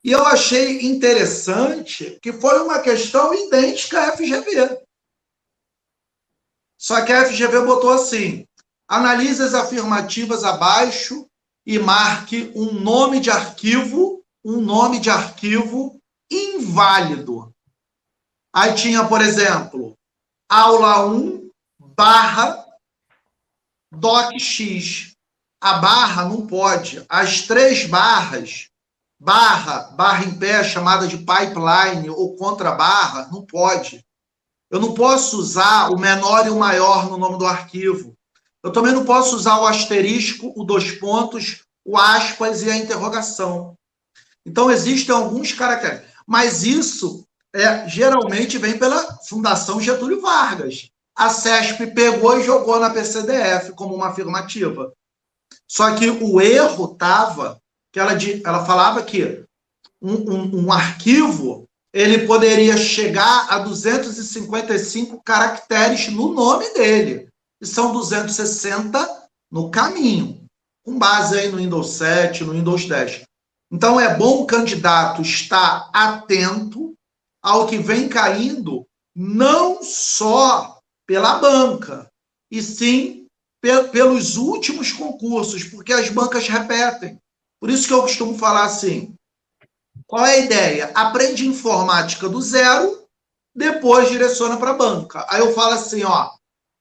E 0.04 0.12
eu 0.12 0.24
achei 0.24 0.82
interessante 0.86 2.16
que 2.22 2.32
foi 2.32 2.60
uma 2.60 2.80
questão 2.80 3.34
idêntica 3.34 4.00
à 4.00 4.16
FGV. 4.16 4.80
Só 6.78 7.04
que 7.04 7.12
a 7.12 7.26
FGV 7.26 7.66
botou 7.66 7.90
assim: 7.90 8.46
analise 8.90 9.40
as 9.40 9.54
afirmativas 9.54 10.42
abaixo 10.42 11.24
e 11.64 11.78
marque 11.78 12.50
um 12.56 12.72
nome 12.72 13.20
de 13.20 13.30
arquivo, 13.30 14.24
um 14.44 14.60
nome 14.60 14.98
de 14.98 15.08
arquivo 15.08 16.00
inválido. 16.28 17.54
Aí 18.52 18.74
tinha, 18.74 19.06
por 19.06 19.20
exemplo, 19.20 19.96
aula 20.50 21.06
1 21.06 21.48
barra 21.78 22.66
docx. 23.92 25.14
A 25.62 25.74
barra 25.74 26.24
não 26.24 26.46
pode. 26.48 27.04
As 27.08 27.42
três 27.42 27.86
barras, 27.86 28.70
barra, 29.20 29.82
barra 29.92 30.24
em 30.24 30.36
pé, 30.36 30.64
chamada 30.64 31.06
de 31.06 31.18
pipeline 31.18 32.10
ou 32.10 32.34
contra 32.34 32.72
barra, 32.72 33.28
não 33.30 33.46
pode. 33.46 34.04
Eu 34.68 34.80
não 34.80 34.94
posso 34.94 35.38
usar 35.38 35.90
o 35.90 35.98
menor 35.98 36.46
e 36.46 36.50
o 36.50 36.58
maior 36.58 37.08
no 37.08 37.18
nome 37.18 37.38
do 37.38 37.46
arquivo. 37.46 38.16
Eu 38.62 38.72
também 38.72 38.92
não 38.92 39.04
posso 39.04 39.34
usar 39.36 39.58
o 39.58 39.66
asterisco, 39.66 40.52
o 40.56 40.64
dois 40.64 40.92
pontos, 40.92 41.64
o 41.84 41.96
aspas 41.96 42.62
e 42.62 42.70
a 42.70 42.76
interrogação. 42.76 43.74
Então, 44.44 44.70
existem 44.70 45.14
alguns 45.14 45.52
caracteres. 45.52 46.02
Mas 46.26 46.62
isso 46.62 47.26
é, 47.52 47.88
geralmente 47.88 48.58
vem 48.58 48.78
pela 48.78 49.18
Fundação 49.28 49.80
Getúlio 49.80 50.20
Vargas. 50.20 50.90
A 51.16 51.28
CESP 51.28 51.88
pegou 51.88 52.38
e 52.38 52.44
jogou 52.44 52.78
na 52.78 52.90
PCDF 52.90 53.72
como 53.72 53.94
uma 53.94 54.08
afirmativa. 54.08 54.92
Só 55.68 55.94
que 55.94 56.08
o 56.08 56.40
erro 56.40 56.92
estava 56.92 57.60
que 57.92 57.98
ela, 57.98 58.12
ela 58.44 58.64
falava 58.64 59.02
que 59.02 59.44
um, 60.00 60.14
um, 60.14 60.64
um 60.64 60.72
arquivo 60.72 61.68
ele 61.92 62.26
poderia 62.26 62.76
chegar 62.76 63.48
a 63.50 63.58
255 63.58 65.20
caracteres 65.24 66.08
no 66.08 66.32
nome 66.32 66.72
dele. 66.72 67.28
E 67.60 67.66
são 67.66 67.92
260 67.92 69.28
no 69.50 69.70
caminho, 69.70 70.46
com 70.84 70.98
base 70.98 71.38
aí 71.38 71.48
no 71.50 71.58
Windows 71.58 71.90
7, 71.90 72.44
no 72.44 72.52
Windows 72.52 72.86
10. 72.86 73.22
Então 73.70 74.00
é 74.00 74.16
bom 74.16 74.42
o 74.42 74.46
candidato 74.46 75.22
estar 75.22 75.90
atento 75.92 76.94
ao 77.42 77.66
que 77.66 77.78
vem 77.78 78.08
caindo, 78.08 78.86
não 79.14 79.82
só 79.82 80.78
pela 81.06 81.38
banca, 81.38 82.08
e 82.50 82.62
sim 82.62 83.26
pelos 83.60 84.36
últimos 84.36 84.90
concursos, 84.90 85.64
porque 85.64 85.92
as 85.92 86.08
bancas 86.08 86.48
repetem. 86.48 87.18
Por 87.60 87.68
isso 87.68 87.86
que 87.86 87.92
eu 87.92 88.02
costumo 88.02 88.38
falar 88.38 88.64
assim: 88.64 89.14
qual 90.06 90.24
é 90.24 90.34
a 90.34 90.38
ideia? 90.38 90.90
Aprende 90.94 91.46
informática 91.46 92.28
do 92.28 92.40
zero, 92.40 93.06
depois 93.54 94.08
direciona 94.08 94.56
para 94.56 94.70
a 94.70 94.74
banca. 94.76 95.26
Aí 95.28 95.40
eu 95.40 95.52
falo 95.52 95.74
assim, 95.74 96.02
ó, 96.02 96.30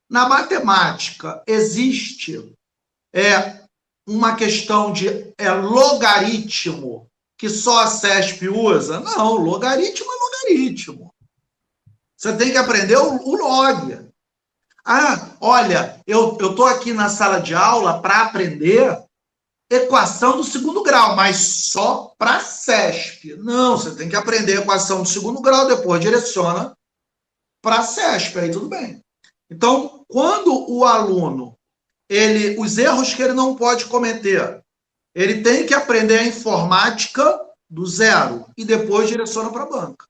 na 0.09 0.27
matemática 0.27 1.43
existe 1.45 2.53
é 3.13 3.59
uma 4.07 4.35
questão 4.35 4.91
de 4.91 5.33
é, 5.37 5.51
logaritmo 5.51 7.07
que 7.37 7.47
só 7.49 7.83
a 7.83 7.87
CESP 7.87 8.49
usa? 8.49 8.99
Não, 8.99 9.35
logaritmo 9.35 10.11
é 10.11 10.15
logaritmo. 10.15 11.13
Você 12.17 12.35
tem 12.35 12.51
que 12.51 12.57
aprender 12.57 12.97
o, 12.97 13.15
o 13.15 13.35
log. 13.37 14.09
Ah, 14.85 15.37
olha, 15.39 16.01
eu 16.07 16.33
estou 16.33 16.65
aqui 16.65 16.91
na 16.91 17.07
sala 17.07 17.39
de 17.39 17.53
aula 17.53 18.01
para 18.01 18.23
aprender 18.23 19.05
equação 19.69 20.37
do 20.37 20.43
segundo 20.43 20.81
grau, 20.81 21.15
mas 21.15 21.37
só 21.37 22.13
para 22.17 22.39
CESP. 22.39 23.35
Não, 23.35 23.77
você 23.77 23.95
tem 23.95 24.09
que 24.09 24.15
aprender 24.15 24.57
equação 24.57 25.03
do 25.03 25.07
segundo 25.07 25.41
grau, 25.41 25.67
depois 25.67 26.01
direciona 26.01 26.75
para 27.61 27.83
CESP, 27.83 28.39
aí 28.39 28.51
tudo 28.51 28.67
bem. 28.67 29.01
Então, 29.49 30.05
quando 30.07 30.69
o 30.71 30.85
aluno, 30.85 31.57
ele, 32.07 32.59
os 32.59 32.77
erros 32.77 33.13
que 33.13 33.21
ele 33.21 33.33
não 33.33 33.55
pode 33.55 33.85
cometer, 33.85 34.63
ele 35.15 35.41
tem 35.41 35.65
que 35.65 35.73
aprender 35.73 36.19
a 36.19 36.27
informática 36.27 37.39
do 37.69 37.85
zero 37.85 38.45
e 38.57 38.63
depois 38.63 39.09
direciona 39.09 39.51
para 39.51 39.63
a 39.63 39.69
banca. 39.69 40.07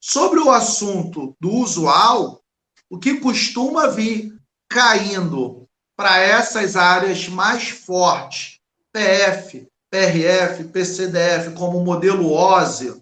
Sobre 0.00 0.40
o 0.40 0.50
assunto 0.50 1.36
do 1.40 1.50
usual, 1.50 2.40
o 2.88 2.98
que 2.98 3.20
costuma 3.20 3.88
vir 3.88 4.36
caindo 4.68 5.68
para 5.96 6.18
essas 6.18 6.76
áreas 6.76 7.28
mais 7.28 7.68
fortes 7.68 8.58
PF, 8.92 9.68
PRF, 9.90 10.64
PCDF, 10.64 11.54
como 11.54 11.84
modelo 11.84 12.32
OSE, 12.32 13.00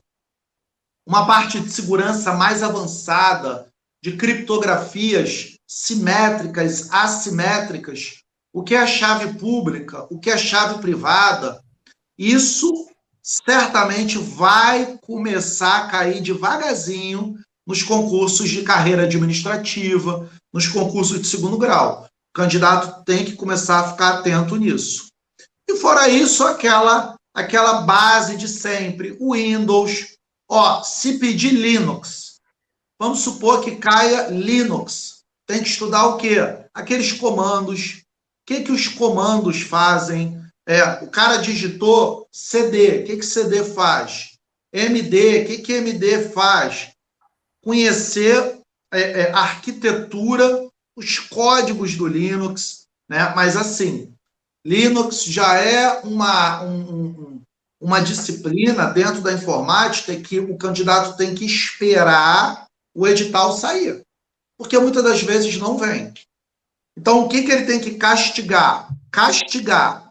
uma 1.06 1.26
parte 1.26 1.60
de 1.60 1.70
segurança 1.70 2.34
mais 2.34 2.62
avançada, 2.62 3.72
de 4.02 4.16
criptografias 4.16 5.57
simétricas, 5.68 6.90
assimétricas, 6.90 8.22
o 8.52 8.62
que 8.62 8.74
é 8.74 8.86
chave 8.86 9.34
pública, 9.34 10.06
o 10.10 10.18
que 10.18 10.30
é 10.30 10.38
chave 10.38 10.80
privada, 10.80 11.62
isso 12.16 12.88
certamente 13.22 14.16
vai 14.16 14.98
começar 15.02 15.84
a 15.84 15.88
cair 15.88 16.22
devagarzinho 16.22 17.38
nos 17.66 17.82
concursos 17.82 18.48
de 18.48 18.62
carreira 18.62 19.02
administrativa, 19.02 20.28
nos 20.50 20.66
concursos 20.66 21.20
de 21.20 21.28
segundo 21.28 21.58
grau. 21.58 22.08
O 22.30 22.32
candidato 22.34 23.04
tem 23.04 23.26
que 23.26 23.36
começar 23.36 23.80
a 23.80 23.92
ficar 23.92 24.08
atento 24.14 24.56
nisso. 24.56 25.08
E 25.68 25.76
fora 25.76 26.08
isso, 26.08 26.44
aquela 26.44 27.18
aquela 27.34 27.82
base 27.82 28.36
de 28.36 28.48
sempre, 28.48 29.16
o 29.20 29.34
Windows. 29.34 30.16
Ó, 30.48 30.82
se 30.82 31.18
pedir 31.18 31.52
Linux, 31.52 32.40
vamos 32.98 33.20
supor 33.20 33.62
que 33.62 33.76
caia 33.76 34.28
Linux. 34.28 35.17
Tem 35.48 35.62
que 35.62 35.68
estudar 35.68 36.06
o 36.06 36.18
quê? 36.18 36.36
Aqueles 36.74 37.10
comandos. 37.12 38.02
O 38.02 38.04
que, 38.46 38.62
que 38.64 38.72
os 38.72 38.86
comandos 38.86 39.62
fazem? 39.62 40.38
É, 40.66 41.02
o 41.02 41.08
cara 41.08 41.38
digitou 41.38 42.28
CD. 42.30 42.98
O 42.98 43.04
que, 43.04 43.16
que 43.16 43.26
CD 43.26 43.64
faz? 43.64 44.36
MD. 44.72 45.42
O 45.42 45.46
que, 45.46 45.58
que 45.58 45.72
MD 45.72 46.28
faz? 46.28 46.90
Conhecer 47.64 48.60
é, 48.92 49.00
é, 49.22 49.32
a 49.32 49.38
arquitetura, 49.38 50.68
os 50.94 51.18
códigos 51.18 51.96
do 51.96 52.06
Linux. 52.06 52.86
Né? 53.08 53.32
Mas 53.34 53.56
assim, 53.56 54.12
Linux 54.66 55.24
já 55.24 55.56
é 55.56 56.00
uma, 56.00 56.62
um, 56.62 57.40
uma 57.80 58.00
disciplina 58.00 58.84
dentro 58.84 59.22
da 59.22 59.32
informática 59.32 60.14
que 60.20 60.38
o 60.38 60.58
candidato 60.58 61.16
tem 61.16 61.34
que 61.34 61.46
esperar 61.46 62.66
o 62.94 63.06
edital 63.06 63.56
sair, 63.56 64.02
porque 64.58 64.78
muitas 64.78 65.04
das 65.04 65.22
vezes 65.22 65.56
não 65.56 65.78
vem. 65.78 66.12
Então, 66.98 67.24
o 67.24 67.28
que, 67.28 67.42
que 67.42 67.52
ele 67.52 67.64
tem 67.64 67.80
que 67.80 67.94
castigar? 67.94 68.88
Castigar. 69.10 70.08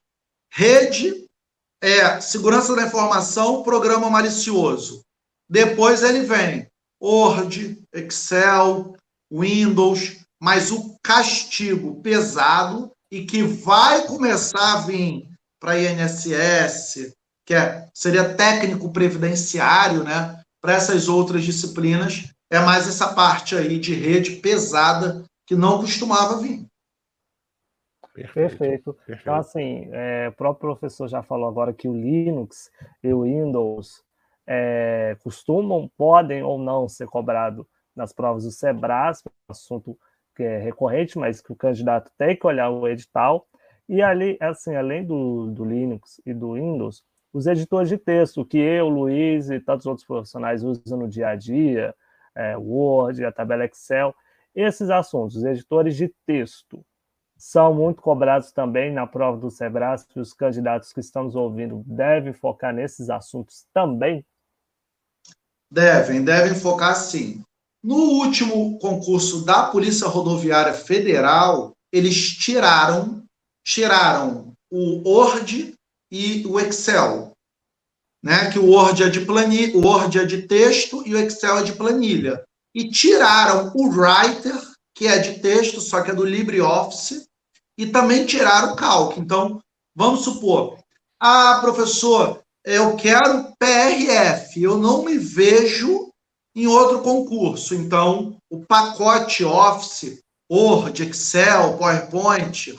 Rede, 0.51 1.25
é, 1.83 2.21
segurança 2.21 2.73
da 2.75 2.87
informação, 2.87 3.61
programa 3.61 4.09
malicioso. 4.09 5.01
Depois 5.49 6.01
ele 6.01 6.21
vem 6.21 6.67
Word, 7.01 7.83
Excel, 7.93 8.95
Windows, 9.31 10.17
mas 10.41 10.71
o 10.71 10.95
castigo 11.03 12.01
pesado 12.01 12.91
e 13.11 13.25
que 13.25 13.43
vai 13.43 14.07
começar 14.07 14.73
a 14.73 14.81
vir 14.81 15.29
para 15.59 15.79
INSS, 15.79 17.11
que 17.45 17.53
é, 17.53 17.87
seria 17.93 18.35
técnico 18.35 18.91
previdenciário, 18.91 20.03
né? 20.03 20.41
Para 20.61 20.73
essas 20.73 21.07
outras 21.07 21.43
disciplinas, 21.43 22.29
é 22.49 22.59
mais 22.59 22.87
essa 22.87 23.13
parte 23.13 23.55
aí 23.55 23.79
de 23.79 23.93
rede 23.93 24.37
pesada 24.37 25.23
que 25.45 25.55
não 25.55 25.79
costumava 25.79 26.41
vir. 26.41 26.65
Perfeito. 28.13 28.57
Perfeito. 28.57 28.93
Perfeito. 28.93 29.21
Então, 29.21 29.35
assim, 29.35 29.89
é, 29.91 30.29
o 30.29 30.31
próprio 30.35 30.71
professor 30.71 31.07
já 31.07 31.21
falou 31.21 31.47
agora 31.47 31.73
que 31.73 31.87
o 31.87 31.93
Linux 31.93 32.71
e 33.03 33.13
o 33.13 33.23
Windows 33.23 34.03
é, 34.47 35.15
costumam, 35.23 35.91
podem 35.97 36.41
ou 36.41 36.57
não 36.57 36.89
ser 36.89 37.07
cobrados 37.07 37.65
nas 37.95 38.13
provas 38.13 38.43
do 38.43 38.51
SEBRAS, 38.51 39.23
assunto 39.47 39.97
que 40.35 40.43
é 40.43 40.57
recorrente, 40.59 41.17
mas 41.17 41.41
que 41.41 41.51
o 41.51 41.55
candidato 41.55 42.11
tem 42.17 42.35
que 42.35 42.45
olhar 42.45 42.69
o 42.69 42.87
edital. 42.87 43.47
E 43.89 44.01
ali, 44.01 44.37
assim, 44.39 44.75
além 44.75 45.05
do, 45.05 45.47
do 45.47 45.65
Linux 45.65 46.21
e 46.25 46.33
do 46.33 46.53
Windows, 46.53 47.03
os 47.33 47.47
editores 47.47 47.89
de 47.89 47.97
texto, 47.97 48.45
que 48.45 48.57
eu, 48.57 48.87
Luiz 48.87 49.49
e 49.49 49.59
tantos 49.59 49.85
outros 49.85 50.05
profissionais 50.05 50.63
usam 50.63 50.97
no 50.97 51.07
dia 51.07 51.29
a 51.29 51.35
dia, 51.35 51.93
é, 52.37 52.57
Word, 52.57 53.25
a 53.25 53.31
tabela 53.31 53.65
Excel, 53.65 54.15
esses 54.55 54.89
assuntos, 54.89 55.37
os 55.37 55.43
editores 55.43 55.95
de 55.95 56.13
texto, 56.25 56.83
são 57.37 57.73
muito 57.73 58.01
cobrados 58.01 58.51
também 58.51 58.91
na 58.91 59.05
prova 59.05 59.37
do 59.37 59.51
Sebrae, 59.51 59.97
os 60.15 60.33
candidatos 60.33 60.91
que 60.91 60.99
estamos 60.99 61.35
ouvindo 61.35 61.83
devem 61.85 62.33
focar 62.33 62.73
nesses 62.73 63.09
assuntos 63.09 63.65
também? 63.73 64.25
Devem, 65.69 66.23
devem 66.23 66.55
focar 66.55 66.95
sim. 66.95 67.43
No 67.83 67.95
último 67.95 68.79
concurso 68.79 69.45
da 69.45 69.69
Polícia 69.69 70.07
Rodoviária 70.07 70.73
Federal, 70.73 71.73
eles 71.91 72.35
tiraram 72.35 73.23
tiraram 73.63 74.53
o 74.71 75.07
Word 75.07 75.75
e 76.09 76.45
o 76.47 76.57
Excel. 76.57 77.33
Né? 78.23 78.51
Que 78.51 78.59
o 78.59 78.71
Word 78.71 79.03
é 79.03 79.09
de 79.09 79.21
planilha, 79.21 79.77
o 79.77 79.85
Word 79.85 80.19
é 80.19 80.25
de 80.25 80.43
texto 80.43 81.03
e 81.05 81.13
o 81.13 81.19
Excel 81.19 81.59
é 81.59 81.63
de 81.63 81.73
planilha. 81.73 82.43
E 82.75 82.89
tiraram 82.89 83.71
o 83.75 83.87
Writer, 83.87 84.55
que 84.95 85.07
é 85.07 85.17
de 85.17 85.39
texto, 85.39 85.79
só 85.79 86.01
que 86.01 86.11
é 86.11 86.15
do 86.15 86.25
LibreOffice, 86.25 87.25
e 87.77 87.85
também 87.85 88.25
tiraram 88.25 88.73
o 88.73 88.75
Calc. 88.75 89.17
Então, 89.17 89.59
vamos 89.95 90.23
supor, 90.23 90.77
ah, 91.19 91.59
professor, 91.61 92.41
eu 92.63 92.95
quero 92.95 93.53
PRF, 93.57 94.61
eu 94.61 94.77
não 94.77 95.03
me 95.03 95.17
vejo 95.17 96.11
em 96.55 96.67
outro 96.67 97.01
concurso. 97.01 97.73
Então, 97.73 98.37
o 98.49 98.65
pacote 98.65 99.43
Office, 99.43 100.19
Word, 100.51 101.03
Excel, 101.03 101.77
PowerPoint, 101.77 102.77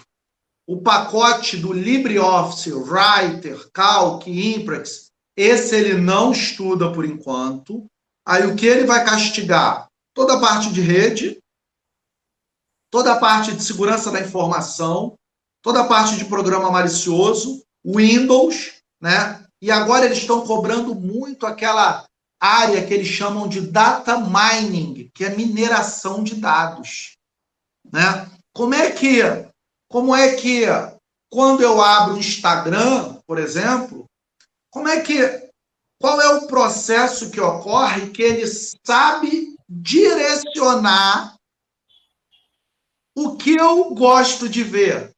o 0.68 0.80
pacote 0.82 1.56
do 1.56 1.72
LibreOffice, 1.72 2.72
Writer, 2.72 3.68
Calc, 3.72 4.26
Imprex, 4.26 5.07
esse 5.38 5.76
ele 5.76 5.94
não 5.94 6.32
estuda 6.32 6.92
por 6.92 7.04
enquanto. 7.04 7.86
Aí 8.26 8.44
o 8.44 8.56
que 8.56 8.66
ele 8.66 8.84
vai 8.84 9.04
castigar? 9.04 9.86
Toda 10.12 10.34
a 10.34 10.40
parte 10.40 10.72
de 10.72 10.80
rede, 10.80 11.38
toda 12.90 13.12
a 13.12 13.20
parte 13.20 13.52
de 13.52 13.62
segurança 13.62 14.10
da 14.10 14.20
informação, 14.20 15.14
toda 15.62 15.82
a 15.82 15.86
parte 15.86 16.16
de 16.16 16.24
programa 16.24 16.72
malicioso, 16.72 17.62
Windows, 17.86 18.82
né? 19.00 19.44
E 19.62 19.70
agora 19.70 20.06
eles 20.06 20.18
estão 20.18 20.44
cobrando 20.44 20.92
muito 20.92 21.46
aquela 21.46 22.04
área 22.40 22.84
que 22.84 22.92
eles 22.92 23.06
chamam 23.06 23.46
de 23.46 23.60
data 23.60 24.18
mining, 24.18 25.08
que 25.14 25.24
é 25.24 25.36
mineração 25.36 26.24
de 26.24 26.34
dados, 26.34 27.16
né? 27.92 28.28
Como 28.52 28.74
é 28.74 28.90
que 28.90 29.22
como 29.88 30.14
é 30.16 30.34
que 30.34 30.66
quando 31.30 31.62
eu 31.62 31.80
abro 31.80 32.14
o 32.14 32.18
Instagram, 32.18 33.20
por 33.24 33.38
exemplo, 33.38 34.07
como 34.70 34.88
é 34.88 35.00
que 35.00 35.48
qual 36.00 36.20
é 36.20 36.28
o 36.36 36.46
processo 36.46 37.30
que 37.30 37.40
ocorre 37.40 38.10
que 38.10 38.22
ele 38.22 38.46
sabe 38.46 39.56
direcionar 39.68 41.34
o 43.16 43.36
que 43.36 43.56
eu 43.58 43.92
gosto 43.94 44.48
de 44.48 44.62
ver? 44.62 45.12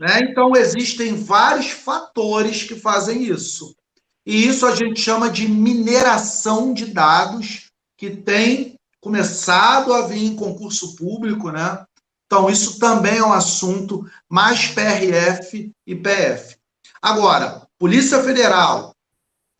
Né? 0.00 0.20
Então, 0.22 0.54
existem 0.56 1.14
vários 1.14 1.70
fatores 1.70 2.64
que 2.64 2.74
fazem 2.74 3.22
isso. 3.22 3.74
E 4.26 4.46
isso 4.46 4.66
a 4.66 4.74
gente 4.74 5.00
chama 5.00 5.30
de 5.30 5.48
mineração 5.48 6.74
de 6.74 6.86
dados, 6.86 7.70
que 7.96 8.10
tem 8.10 8.74
começado 9.00 9.92
a 9.92 10.06
vir 10.06 10.24
em 10.24 10.36
concurso 10.36 10.96
público, 10.96 11.50
né? 11.50 11.84
Então, 12.26 12.50
isso 12.50 12.78
também 12.78 13.18
é 13.18 13.24
um 13.24 13.32
assunto 13.32 14.04
mais 14.28 14.68
PRF 14.68 15.72
e 15.86 15.94
PF. 15.94 16.56
Agora, 17.00 17.67
Polícia 17.78 18.22
Federal, 18.22 18.92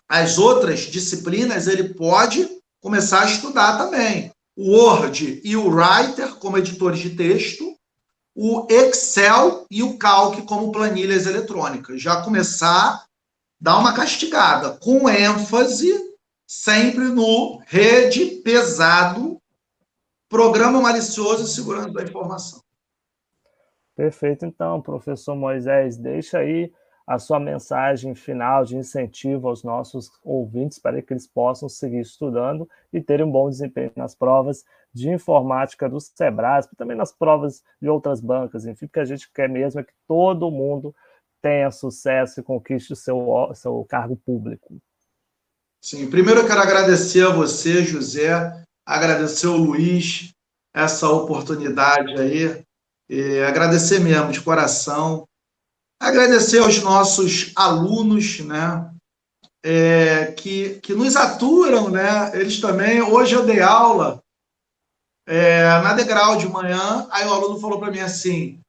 as 0.08 0.38
outras 0.38 0.80
disciplinas, 0.80 1.68
ele 1.68 1.94
pode 1.94 2.48
começar 2.80 3.22
a 3.22 3.26
estudar 3.26 3.78
também. 3.78 4.32
O 4.56 4.72
Word 4.72 5.40
e 5.44 5.56
o 5.56 5.68
Writer 5.68 6.34
como 6.36 6.58
editores 6.58 6.98
de 6.98 7.10
texto, 7.10 7.76
o 8.34 8.66
Excel 8.68 9.66
e 9.70 9.82
o 9.82 9.96
Calc 9.98 10.42
como 10.42 10.72
planilhas 10.72 11.26
eletrônicas. 11.26 12.02
Já 12.02 12.22
começar 12.22 12.94
a 12.94 13.04
dar 13.60 13.78
uma 13.78 13.92
castigada, 13.92 14.76
com 14.78 15.08
ênfase 15.08 15.92
sempre 16.46 17.04
no 17.04 17.60
rede 17.66 18.26
pesado 18.42 19.40
Programa 20.28 20.80
Malicioso 20.80 21.44
e 21.44 21.48
Segurança 21.48 21.92
da 21.92 22.02
Informação. 22.02 22.62
Perfeito, 23.94 24.44
então, 24.44 24.80
professor 24.80 25.34
Moisés, 25.34 25.96
deixa 25.96 26.38
aí 26.38 26.72
a 27.08 27.18
sua 27.18 27.40
mensagem 27.40 28.14
final 28.14 28.66
de 28.66 28.76
incentivo 28.76 29.48
aos 29.48 29.64
nossos 29.64 30.10
ouvintes 30.22 30.78
para 30.78 31.00
que 31.00 31.10
eles 31.10 31.26
possam 31.26 31.66
seguir 31.66 32.00
estudando 32.00 32.68
e 32.92 33.00
terem 33.00 33.24
um 33.24 33.30
bom 33.32 33.48
desempenho 33.48 33.90
nas 33.96 34.14
provas 34.14 34.62
de 34.92 35.08
informática 35.08 35.88
do 35.88 35.98
Sebrasp, 35.98 36.76
também 36.76 36.94
nas 36.94 37.10
provas 37.10 37.62
de 37.80 37.88
outras 37.88 38.20
bancas, 38.20 38.66
enfim, 38.66 38.86
porque 38.86 39.00
a 39.00 39.06
gente 39.06 39.32
quer 39.32 39.48
mesmo 39.48 39.80
é 39.80 39.84
que 39.84 39.92
todo 40.06 40.50
mundo 40.50 40.94
tenha 41.40 41.70
sucesso 41.70 42.40
e 42.40 42.42
conquiste 42.42 42.92
o 42.92 42.96
seu, 42.96 43.26
seu 43.54 43.86
cargo 43.88 44.14
público. 44.14 44.76
Sim, 45.80 46.10
primeiro 46.10 46.40
eu 46.40 46.46
quero 46.46 46.60
agradecer 46.60 47.26
a 47.26 47.32
você, 47.32 47.84
José, 47.84 48.62
agradecer 48.84 49.46
ao 49.46 49.56
Luiz 49.56 50.34
essa 50.74 51.08
oportunidade 51.08 52.20
aí, 52.20 52.62
agradecer 53.46 53.98
mesmo 53.98 54.30
de 54.30 54.42
coração, 54.42 55.26
agradecer 56.00 56.58
aos 56.58 56.82
nossos 56.82 57.52
alunos, 57.56 58.40
né, 58.40 58.90
é, 59.62 60.26
que, 60.32 60.78
que 60.80 60.94
nos 60.94 61.16
aturam, 61.16 61.88
né, 61.88 62.30
eles 62.34 62.60
também, 62.60 63.02
hoje 63.02 63.34
eu 63.34 63.44
dei 63.44 63.60
aula 63.60 64.22
é, 65.26 65.62
na 65.82 65.92
Degrau 65.94 66.36
de 66.36 66.48
manhã, 66.48 67.06
aí 67.10 67.26
o 67.26 67.32
aluno 67.32 67.60
falou 67.60 67.78
para 67.78 67.90
mim 67.90 68.00
assim, 68.00 68.60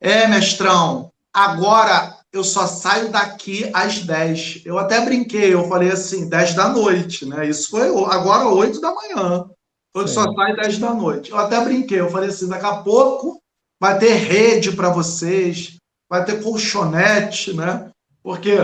é, 0.00 0.26
mestrão, 0.28 1.10
agora 1.32 2.16
eu 2.34 2.42
só 2.42 2.66
saio 2.66 3.10
daqui 3.10 3.70
às 3.72 4.00
10. 4.00 4.62
Eu 4.64 4.76
até 4.76 5.00
brinquei, 5.00 5.54
eu 5.54 5.68
falei 5.68 5.90
assim, 5.90 6.28
10 6.28 6.54
da 6.54 6.68
noite, 6.68 7.24
né? 7.24 7.48
Isso 7.48 7.70
foi 7.70 7.86
agora 8.06 8.48
8 8.48 8.80
da 8.80 8.92
manhã. 8.92 9.48
Eu 9.94 10.08
só 10.08 10.24
sai 10.34 10.56
10 10.56 10.78
da 10.78 10.92
noite. 10.92 11.30
Eu 11.30 11.38
até 11.38 11.60
brinquei, 11.64 12.00
eu 12.00 12.10
falei 12.10 12.28
assim, 12.28 12.48
daqui 12.48 12.66
a 12.66 12.82
pouco 12.82 13.40
vai 13.80 13.98
ter 13.98 14.14
rede 14.14 14.72
para 14.72 14.90
vocês, 14.90 15.76
vai 16.08 16.24
ter 16.24 16.42
colchonete, 16.42 17.52
né? 17.52 17.90
Porque 18.22 18.56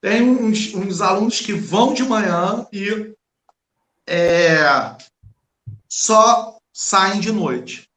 tem 0.00 0.22
uns, 0.22 0.74
uns 0.74 1.00
alunos 1.00 1.40
que 1.40 1.52
vão 1.52 1.94
de 1.94 2.02
manhã 2.02 2.66
e 2.72 3.12
é, 4.06 4.96
só 5.88 6.58
saem 6.72 7.20
de 7.20 7.30
noite. 7.30 7.88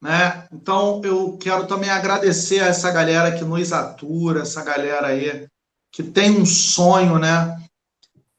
Né? 0.00 0.46
Então, 0.52 1.00
eu 1.04 1.36
quero 1.38 1.66
também 1.66 1.90
agradecer 1.90 2.60
a 2.60 2.66
essa 2.66 2.90
galera 2.92 3.36
que 3.36 3.44
nos 3.44 3.72
atura, 3.72 4.42
essa 4.42 4.62
galera 4.62 5.08
aí 5.08 5.48
que 5.90 6.02
tem 6.02 6.30
um 6.30 6.46
sonho, 6.46 7.18
né? 7.18 7.60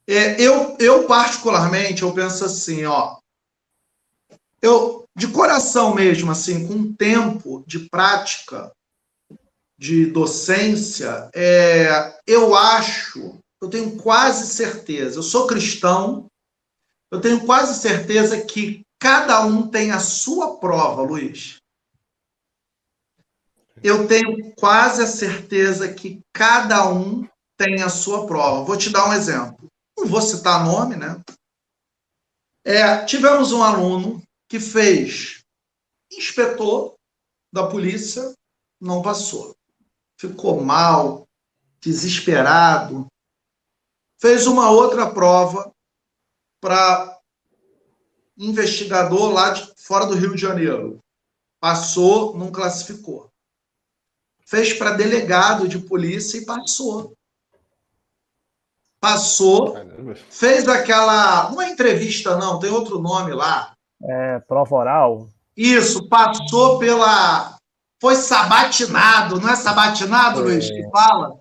É, 0.07 0.41
eu, 0.41 0.77
eu, 0.79 1.05
particularmente, 1.05 2.03
eu 2.03 2.13
penso 2.13 2.45
assim, 2.45 2.85
ó, 2.85 3.17
eu, 4.61 5.05
de 5.15 5.27
coração 5.27 5.93
mesmo, 5.93 6.31
assim, 6.31 6.67
com 6.67 6.93
tempo 6.93 7.63
de 7.67 7.79
prática, 7.89 8.71
de 9.79 10.07
docência, 10.07 11.31
é, 11.33 12.19
eu 12.27 12.53
acho, 12.53 13.39
eu 13.61 13.69
tenho 13.69 13.95
quase 13.95 14.53
certeza, 14.53 15.17
eu 15.17 15.23
sou 15.23 15.47
cristão, 15.47 16.27
eu 17.09 17.21
tenho 17.21 17.45
quase 17.45 17.79
certeza 17.79 18.39
que 18.41 18.85
Cada 18.99 19.45
um 19.45 19.65
tem 19.65 19.91
a 19.91 19.99
sua 19.99 20.59
prova, 20.59 21.01
Luiz. 21.01 21.61
Eu 23.81 24.05
tenho 24.09 24.53
quase 24.55 25.01
a 25.01 25.07
certeza 25.07 25.93
que 25.93 26.19
cada 26.33 26.91
um 26.91 27.25
tem 27.57 27.81
a 27.81 27.87
sua 27.87 28.27
prova. 28.27 28.65
Vou 28.65 28.77
te 28.77 28.89
dar 28.89 29.07
um 29.07 29.13
exemplo. 29.13 29.69
Não 29.97 30.05
vou 30.05 30.21
citar 30.21 30.65
nome, 30.65 30.97
né? 30.97 31.21
É, 32.65 33.05
tivemos 33.05 33.53
um 33.53 33.63
aluno 33.63 34.21
que 34.49 34.59
fez 34.59 35.45
inspetor 36.11 36.95
da 37.53 37.67
polícia, 37.67 38.33
não 38.81 39.01
passou. 39.01 39.55
Ficou 40.19 40.61
mal, 40.61 41.25
desesperado. 41.79 43.07
Fez 44.19 44.45
uma 44.47 44.69
outra 44.69 45.09
prova 45.09 45.71
para 46.59 47.17
investigador 48.37 49.31
lá 49.31 49.51
de 49.51 49.73
fora 49.77 50.05
do 50.05 50.15
Rio 50.15 50.35
de 50.35 50.41
Janeiro. 50.41 50.99
Passou, 51.59 52.37
não 52.37 52.51
classificou. 52.51 53.29
Fez 54.45 54.73
para 54.73 54.91
delegado 54.91 55.67
de 55.67 55.79
polícia 55.79 56.37
e 56.37 56.45
passou. 56.45 57.13
Passou, 58.99 59.75
fez 60.29 60.67
aquela. 60.67 61.49
Não 61.51 61.61
é 61.61 61.69
entrevista, 61.69 62.35
não, 62.35 62.59
tem 62.59 62.69
outro 62.69 62.99
nome 62.99 63.31
lá. 63.31 63.73
É, 64.01 64.39
prova 64.39 64.75
oral. 64.75 65.29
Isso, 65.55 66.09
passou 66.09 66.77
pela. 66.77 67.58
Foi 68.01 68.15
sabatinado, 68.15 69.39
não 69.39 69.49
é 69.49 69.55
sabatinado, 69.55 70.41
é. 70.41 70.43
Luiz, 70.43 70.69
que 70.69 70.89
fala? 70.89 71.37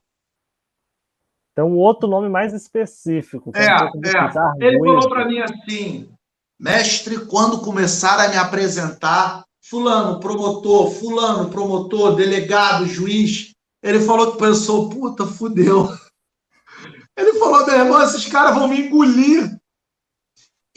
Tem 1.55 1.65
um 1.65 1.77
outro 1.77 2.09
nome 2.09 2.29
mais 2.29 2.53
específico. 2.53 3.51
É, 3.55 3.67
é. 3.67 4.67
Ele 4.67 4.79
falou 4.79 5.09
para 5.09 5.27
mim 5.27 5.41
assim: 5.41 6.09
Mestre, 6.59 7.27
quando 7.27 7.61
começar 7.61 8.19
a 8.21 8.29
me 8.29 8.37
apresentar, 8.37 9.45
fulano, 9.61 10.19
promotor, 10.21 10.91
fulano, 10.91 11.51
promotor, 11.51 12.17
delegado, 12.17 12.87
juiz, 12.87 13.55
ele 13.83 14.01
falou 14.01 14.33
que 14.33 14.39
pensou, 14.39 14.89
puta, 14.89 15.27
fudeu. 15.27 15.89
Ele 17.17 17.33
falou, 17.35 17.67
meu 17.67 17.75
irmão, 17.75 18.01
esses 18.01 18.27
caras 18.27 18.55
vão 18.55 18.69
me 18.69 18.87
engolir. 18.87 19.59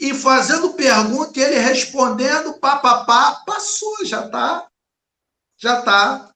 E 0.00 0.12
fazendo 0.12 0.72
pergunta, 0.72 1.38
e 1.38 1.42
ele 1.42 1.58
respondendo, 1.60 2.58
papapá, 2.58 3.44
passou, 3.46 4.04
já 4.04 4.28
tá. 4.28 4.66
Já 5.62 5.80
tá. 5.82 6.32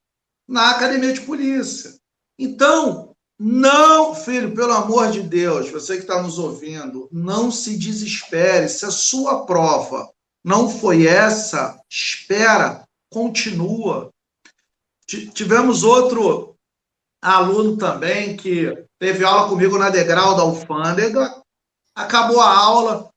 na 0.49 0.71
academia 0.71 1.13
de 1.13 1.23
polícia. 1.23 1.93
Então, 2.39 3.13
não, 3.37 4.15
filho, 4.15 4.55
pelo 4.55 4.73
amor 4.73 5.11
de 5.11 5.21
Deus, 5.21 5.69
você 5.69 5.97
que 5.97 6.03
está 6.03 6.23
nos 6.23 6.39
ouvindo, 6.39 7.09
não 7.11 7.51
se 7.51 7.77
desespere. 7.77 8.69
Se 8.69 8.85
a 8.85 8.91
sua 8.93 9.45
prova 9.45 10.09
não 10.45 10.71
foi 10.71 11.07
essa, 11.07 11.77
espera, 11.91 12.87
continua. 13.11 14.11
Tivemos 15.07 15.83
outro 15.83 16.55
aluno 17.21 17.77
também 17.77 18.37
que 18.37 18.85
teve 19.01 19.25
aula 19.25 19.49
comigo 19.49 19.77
na 19.77 19.91
degrau 19.91 20.37
da 20.37 20.43
alfândega, 20.43 21.43
acabou 21.97 22.41
a 22.41 22.57
aula, 22.57 23.11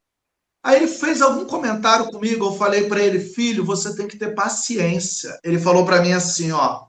aí 0.64 0.78
ele 0.78 0.88
fez 0.88 1.22
algum 1.22 1.46
comentário 1.46 2.12
comigo, 2.12 2.46
eu 2.46 2.56
falei 2.56 2.88
para 2.88 3.02
ele, 3.02 3.20
filho, 3.20 3.66
você 3.66 3.96
tem 3.96 4.08
que 4.08 4.18
ter 4.18 4.36
paciência. 4.36 5.40
Ele 5.44 5.60
falou 5.60 5.86
para 5.86 6.02
mim 6.02 6.12
assim, 6.12 6.52
ó, 6.52 6.86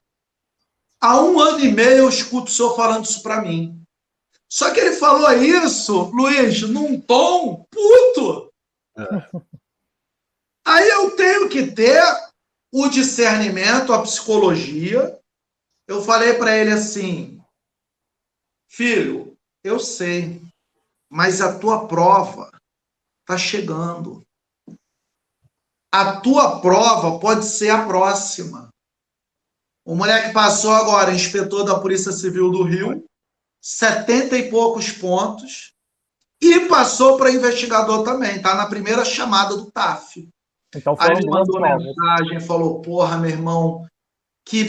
há 1.00 1.20
um 1.20 1.40
ano 1.40 1.60
e 1.60 1.72
meio 1.72 1.98
eu 1.98 2.08
escuto 2.08 2.50
o 2.50 2.54
senhor 2.54 2.74
falando 2.76 3.04
isso 3.04 3.22
para 3.22 3.42
mim. 3.42 3.80
Só 4.48 4.72
que 4.72 4.80
ele 4.80 4.96
falou 4.96 5.32
isso, 5.32 6.10
Luiz, 6.12 6.62
num 6.62 7.00
tom 7.00 7.64
puto. 7.70 8.52
É. 8.98 9.04
Aí 10.66 10.88
eu 10.88 11.16
tenho 11.16 11.48
que 11.48 11.70
ter 11.70 12.02
o 12.72 12.88
discernimento, 12.88 13.92
a 13.92 14.02
psicologia. 14.02 15.18
Eu 15.86 16.02
falei 16.02 16.34
para 16.34 16.56
ele 16.56 16.72
assim: 16.72 17.40
Filho, 18.68 19.36
eu 19.62 19.78
sei, 19.78 20.42
mas 21.08 21.40
a 21.40 21.58
tua 21.58 21.86
prova 21.86 22.50
está 23.30 23.38
chegando. 23.38 24.24
A 25.92 26.20
tua 26.20 26.60
prova 26.60 27.18
pode 27.18 27.44
ser 27.44 27.70
a 27.70 27.86
próxima. 27.86 28.68
O 29.84 29.94
moleque 29.94 30.32
passou 30.32 30.72
agora, 30.72 31.14
inspetor 31.14 31.64
da 31.64 31.78
Polícia 31.78 32.12
Civil 32.12 32.50
do 32.50 32.62
Rio, 32.62 33.04
setenta 33.60 34.36
e 34.36 34.50
poucos 34.50 34.90
pontos, 34.92 35.72
e 36.40 36.68
passou 36.68 37.16
para 37.16 37.32
investigador 37.32 38.04
também, 38.04 38.36
está 38.36 38.54
na 38.54 38.66
primeira 38.66 39.04
chamada 39.04 39.56
do 39.56 39.70
TAF. 39.70 40.28
Então, 40.74 40.94
Aí 40.98 41.10
ele 41.16 41.28
mandou 41.28 41.60
mensagem, 41.60 42.40
falou: 42.40 42.80
Porra, 42.80 43.18
meu 43.18 43.30
irmão, 43.30 43.86
que 44.46 44.66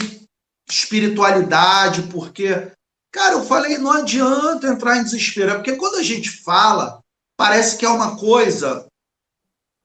espiritualidade, 0.68 2.02
porque. 2.08 2.72
Cara, 3.12 3.34
eu 3.34 3.44
falei: 3.44 3.78
não 3.78 3.92
adianta 3.92 4.66
entrar 4.66 4.96
em 4.96 5.04
desespero, 5.04 5.54
porque 5.54 5.76
quando 5.76 5.96
a 5.96 6.02
gente 6.02 6.30
fala, 6.30 7.01
parece 7.42 7.76
que 7.76 7.84
é 7.84 7.88
uma 7.88 8.16
coisa, 8.16 8.86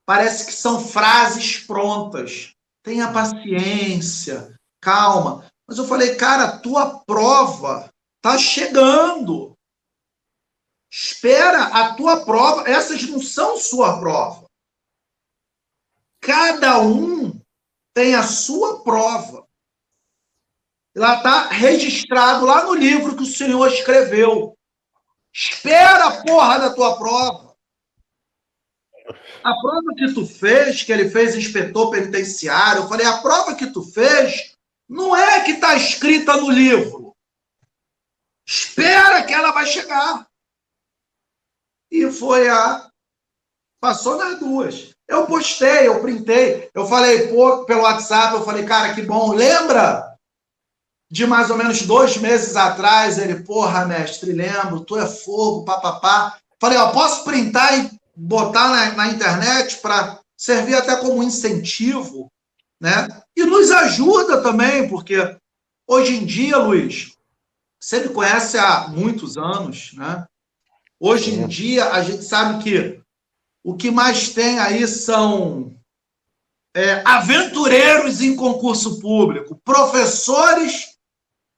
parece 0.06 0.46
que 0.46 0.52
são 0.52 0.78
frases 0.80 1.58
prontas. 1.58 2.52
Tenha 2.84 3.12
paciência, 3.12 4.56
calma. 4.80 5.44
Mas 5.66 5.76
eu 5.76 5.84
falei, 5.84 6.14
cara, 6.14 6.44
a 6.44 6.58
tua 6.60 7.00
prova 7.00 7.92
tá 8.22 8.38
chegando. 8.38 9.58
Espera 10.88 11.64
a 11.64 11.96
tua 11.96 12.24
prova. 12.24 12.62
Essas 12.70 13.02
não 13.08 13.20
são 13.20 13.58
sua 13.58 13.98
prova. 13.98 14.46
Cada 16.20 16.80
um 16.80 17.40
tem 17.92 18.14
a 18.14 18.22
sua 18.22 18.84
prova. 18.84 19.48
Ela 20.94 21.16
está 21.16 21.48
registrado 21.48 22.46
lá 22.46 22.62
no 22.62 22.74
livro 22.74 23.16
que 23.16 23.24
o 23.24 23.26
Senhor 23.26 23.66
escreveu. 23.66 24.56
Espera 25.34 26.06
a 26.06 26.22
porra 26.22 26.60
da 26.60 26.72
tua 26.72 26.96
prova. 26.96 27.47
A 29.42 29.54
prova 29.60 29.94
que 29.96 30.12
tu 30.12 30.26
fez, 30.26 30.82
que 30.82 30.92
ele 30.92 31.08
fez 31.08 31.34
inspetor 31.34 31.90
penitenciário, 31.90 32.82
eu 32.82 32.88
falei, 32.88 33.06
a 33.06 33.18
prova 33.18 33.54
que 33.54 33.66
tu 33.68 33.82
fez 33.82 34.54
não 34.88 35.14
é 35.14 35.44
que 35.44 35.52
está 35.52 35.74
escrita 35.74 36.36
no 36.36 36.50
livro. 36.50 37.14
Espera 38.46 39.22
que 39.22 39.32
ela 39.32 39.50
vai 39.52 39.66
chegar. 39.66 40.26
E 41.90 42.10
foi 42.10 42.48
a. 42.48 42.88
Passou 43.80 44.16
nas 44.16 44.38
duas. 44.38 44.90
Eu 45.06 45.26
postei, 45.26 45.86
eu 45.86 46.00
printei, 46.00 46.70
eu 46.74 46.86
falei 46.86 47.28
pô, 47.28 47.64
pelo 47.64 47.82
WhatsApp, 47.82 48.34
eu 48.34 48.44
falei, 48.44 48.64
cara, 48.64 48.94
que 48.94 49.02
bom. 49.02 49.32
Lembra 49.32 50.16
de 51.10 51.26
mais 51.26 51.48
ou 51.48 51.56
menos 51.56 51.82
dois 51.82 52.16
meses 52.16 52.56
atrás? 52.56 53.18
Ele, 53.18 53.42
porra, 53.42 53.86
mestre, 53.86 54.32
lembro, 54.32 54.84
tu 54.84 54.98
é 54.98 55.06
fogo, 55.06 55.64
papapá. 55.64 56.38
Falei, 56.60 56.76
ó, 56.76 56.90
posso 56.90 57.24
printar 57.24 57.78
e 57.78 57.97
botar 58.18 58.68
na, 58.68 58.92
na 58.94 59.08
internet 59.08 59.78
para 59.78 60.20
servir 60.36 60.74
até 60.74 60.96
como 60.96 61.22
incentivo, 61.22 62.30
né? 62.80 63.06
E 63.36 63.44
nos 63.44 63.70
ajuda 63.70 64.42
também, 64.42 64.88
porque 64.88 65.36
hoje 65.86 66.16
em 66.16 66.24
dia, 66.26 66.56
Luiz, 66.58 67.16
você 67.80 68.00
me 68.00 68.08
conhece 68.08 68.58
há 68.58 68.88
muitos 68.88 69.36
anos, 69.36 69.92
né? 69.94 70.26
Hoje 70.98 71.32
em 71.32 71.46
dia, 71.46 71.92
a 71.92 72.02
gente 72.02 72.24
sabe 72.24 72.62
que 72.64 73.00
o 73.62 73.76
que 73.76 73.90
mais 73.90 74.30
tem 74.30 74.58
aí 74.58 74.86
são 74.88 75.76
é, 76.74 77.02
aventureiros 77.04 78.20
em 78.20 78.34
concurso 78.34 78.98
público, 78.98 79.60
professores 79.64 80.96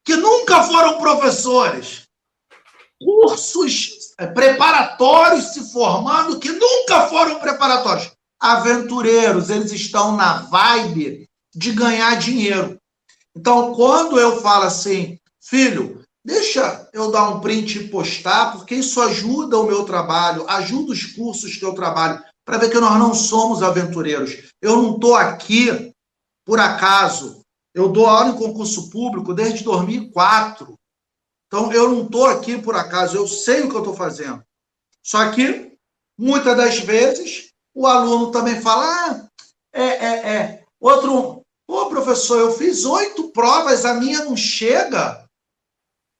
que 0.04 0.14
nunca 0.16 0.62
foram 0.64 0.98
professores, 0.98 2.06
cursos 3.02 3.99
preparatórios 4.26 5.52
se 5.52 5.72
formando 5.72 6.38
que 6.38 6.50
nunca 6.50 7.06
foram 7.08 7.38
preparatórios. 7.38 8.12
Aventureiros, 8.38 9.50
eles 9.50 9.72
estão 9.72 10.16
na 10.16 10.42
vibe 10.42 11.28
de 11.54 11.72
ganhar 11.72 12.18
dinheiro. 12.18 12.78
Então, 13.36 13.74
quando 13.74 14.18
eu 14.18 14.40
falo 14.40 14.64
assim, 14.64 15.18
filho, 15.40 16.00
Deixa 16.24 16.86
eu 16.92 17.10
dar 17.10 17.30
um 17.30 17.40
print 17.40 17.78
e 17.78 17.88
postar, 17.88 18.52
porque 18.52 18.74
isso 18.74 19.00
ajuda 19.00 19.58
o 19.58 19.66
meu 19.66 19.84
trabalho, 19.84 20.46
ajuda 20.48 20.92
os 20.92 21.06
cursos 21.06 21.56
que 21.56 21.64
eu 21.64 21.74
trabalho, 21.74 22.22
para 22.44 22.58
ver 22.58 22.70
que 22.70 22.78
nós 22.78 22.98
não 22.98 23.14
somos 23.14 23.62
aventureiros. 23.62 24.50
Eu 24.60 24.76
não 24.76 24.94
estou 24.94 25.14
aqui 25.16 25.92
por 26.44 26.60
acaso. 26.60 27.40
Eu 27.74 27.88
dou 27.88 28.06
aula 28.06 28.30
em 28.30 28.36
concurso 28.36 28.90
público 28.90 29.32
desde 29.32 29.64
2004. 29.64 30.74
Então, 31.50 31.72
eu 31.72 31.90
não 31.90 32.04
estou 32.04 32.26
aqui 32.26 32.62
por 32.62 32.76
acaso, 32.76 33.16
eu 33.16 33.26
sei 33.26 33.62
o 33.62 33.68
que 33.68 33.74
eu 33.74 33.80
estou 33.80 33.94
fazendo. 33.94 34.40
Só 35.02 35.32
que, 35.32 35.76
muitas 36.16 36.56
das 36.56 36.78
vezes, 36.78 37.52
o 37.74 37.88
aluno 37.88 38.30
também 38.30 38.60
fala: 38.62 38.84
ah, 38.86 39.28
é, 39.72 39.82
é, 39.82 40.34
é. 40.36 40.64
Outro, 40.78 41.44
pô, 41.66 41.88
professor, 41.88 42.38
eu 42.38 42.52
fiz 42.52 42.84
oito 42.84 43.32
provas, 43.32 43.84
a 43.84 43.94
minha 43.94 44.24
não 44.24 44.36
chega. 44.36 45.28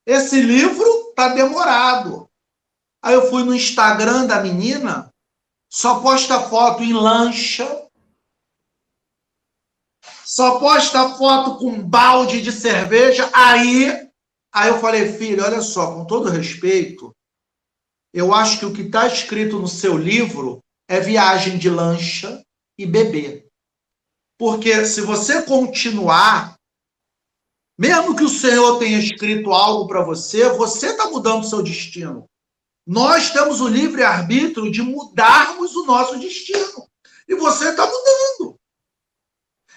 Esse 0.05 0.41
livro 0.41 1.13
tá 1.15 1.29
demorado. 1.29 2.29
Aí 3.01 3.15
eu 3.15 3.31
fui 3.31 3.45
no 3.45 3.55
Instagram 3.55 4.27
da 4.27 4.43
menina, 4.43 5.15
só 5.71 6.01
posta 6.01 6.41
foto 6.41 6.83
em 6.83 6.93
lancha, 6.93 7.89
só 10.25 10.59
posta 10.59 11.11
foto 11.11 11.59
com 11.59 11.81
balde 11.81 12.43
de 12.43 12.51
cerveja. 12.51 13.31
Aí, 13.33 14.10
aí 14.53 14.69
eu 14.69 14.79
falei, 14.79 15.13
filho, 15.13 15.45
olha 15.45 15.61
só, 15.61 15.95
com 15.95 16.05
todo 16.05 16.31
respeito, 16.31 17.15
eu 18.13 18.35
acho 18.35 18.59
que 18.59 18.67
o 18.67 18.73
que 18.73 18.83
está 18.83 19.07
escrito 19.07 19.59
no 19.59 19.69
seu 19.69 19.97
livro 19.97 20.61
é 20.89 21.01
viagem 21.01 21.59
de 21.59 21.71
lancha 21.71 22.43
e 22.79 22.85
bebê. 22.87 23.47
Porque 24.39 24.85
se 24.87 25.03
você 25.03 25.43
continuar 25.43 26.59
mesmo 27.81 28.15
que 28.15 28.23
o 28.23 28.29
Senhor 28.29 28.79
tenha 28.79 28.99
escrito 28.99 29.53
algo 29.53 29.89
para 29.89 30.05
você, 30.05 30.51
você 30.51 30.89
está 30.89 31.09
mudando 31.09 31.45
o 31.45 31.49
seu 31.49 31.63
destino. 31.63 32.27
Nós 32.87 33.31
temos 33.31 33.63
o 33.63 33.69
livre-arbítrio 33.69 34.71
de 34.71 34.83
mudarmos 34.83 35.75
o 35.75 35.87
nosso 35.87 36.19
destino. 36.19 36.87
E 37.27 37.35
você 37.35 37.71
está 37.71 37.87
mudando. 37.87 38.57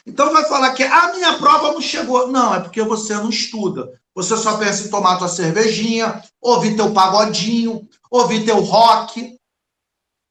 Então 0.06 0.34
vai 0.34 0.44
falar 0.50 0.74
que 0.74 0.84
a 0.84 1.14
minha 1.14 1.38
prova 1.38 1.72
não 1.72 1.80
chegou. 1.80 2.28
Não, 2.28 2.54
é 2.54 2.60
porque 2.60 2.82
você 2.82 3.14
não 3.14 3.30
estuda. 3.30 3.98
Você 4.16 4.38
só 4.38 4.58
pensa 4.58 4.88
em 4.88 4.92
tomar 4.92 5.18
tua 5.18 5.28
cervejinha, 5.28 6.22
ouvir 6.40 6.76
teu 6.76 6.94
pagodinho, 6.94 7.88
ouvir 8.12 8.46
teu 8.46 8.60
rock. 8.60 9.38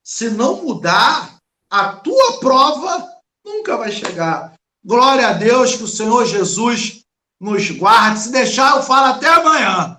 Se 0.05 0.30
não 0.30 0.62
mudar, 0.62 1.37
a 1.70 1.95
tua 1.95 2.39
prova 2.39 3.09
nunca 3.45 3.76
vai 3.76 3.91
chegar. 3.91 4.55
Glória 4.85 5.28
a 5.28 5.33
Deus 5.33 5.74
que 5.74 5.85
o 5.85 5.89
Senhor 5.89 6.26
Jesus 6.26 7.03
nos 7.41 7.70
guarde. 7.70 8.20
Se 8.20 8.33
deixar, 8.33 8.76
eu 8.76 8.83
falo 8.83 9.14
até 9.14 9.28
amanhã. 9.28 9.99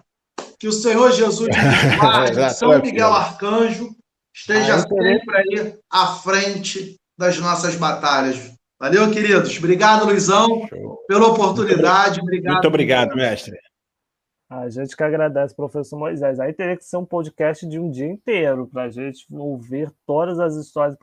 Que 0.59 0.67
o 0.67 0.73
Senhor 0.73 1.11
Jesus 1.11 1.49
nos 1.49 1.95
guarde, 1.99 2.53
São 2.55 2.81
Miguel 2.81 3.13
Arcanjo 3.13 3.95
esteja 4.34 4.79
sempre 4.79 5.38
aí 5.38 5.75
à 5.91 6.07
frente 6.15 6.95
das 7.17 7.38
nossas 7.38 7.75
batalhas. 7.75 8.51
Valeu, 8.79 9.09
queridos. 9.11 9.57
Obrigado, 9.57 10.05
Luizão, 10.05 10.67
pela 11.07 11.27
oportunidade. 11.27 12.19
Obrigado. 12.19 12.53
Muito 12.53 12.67
obrigado, 12.67 13.15
mestre. 13.15 13.57
A 14.55 14.69
gente 14.69 14.95
que 14.95 15.01
agradece, 15.01 15.55
professor 15.55 15.97
Moisés. 15.97 16.39
Aí 16.39 16.53
teria 16.53 16.77
que 16.77 16.85
ser 16.85 16.97
um 16.97 17.05
podcast 17.05 17.67
de 17.67 17.79
um 17.79 17.89
dia 17.89 18.05
inteiro 18.05 18.67
para 18.67 18.83
a 18.83 18.89
gente 18.89 19.25
ouvir 19.31 19.91
todas 20.05 20.39
as 20.39 20.55
histórias 20.55 20.95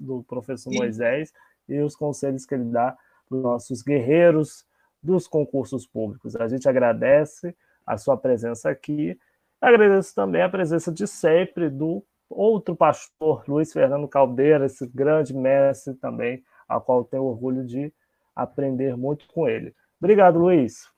do 0.00 0.24
professor 0.24 0.72
Moisés 0.72 1.32
e 1.68 1.78
os 1.78 1.94
conselhos 1.94 2.44
que 2.44 2.54
ele 2.54 2.64
dá 2.64 2.96
para 3.28 3.36
os 3.36 3.42
nossos 3.44 3.80
guerreiros, 3.80 4.66
dos 5.00 5.28
concursos 5.28 5.86
públicos. 5.86 6.34
A 6.34 6.48
gente 6.48 6.68
agradece 6.68 7.54
a 7.86 7.96
sua 7.96 8.16
presença 8.16 8.70
aqui. 8.70 9.16
Agradeço 9.60 10.12
também 10.12 10.42
a 10.42 10.48
presença 10.48 10.90
de 10.90 11.06
sempre 11.06 11.70
do 11.70 12.04
outro 12.28 12.74
pastor, 12.74 13.44
Luiz 13.46 13.72
Fernando 13.72 14.08
Caldeira, 14.08 14.66
esse 14.66 14.84
grande 14.84 15.32
mestre 15.32 15.94
também, 15.94 16.42
a 16.68 16.80
qual 16.80 17.04
tenho 17.04 17.22
orgulho 17.22 17.64
de 17.64 17.92
aprender 18.34 18.96
muito 18.96 19.28
com 19.28 19.48
ele. 19.48 19.72
Obrigado, 20.00 20.40
Luiz. 20.40 20.95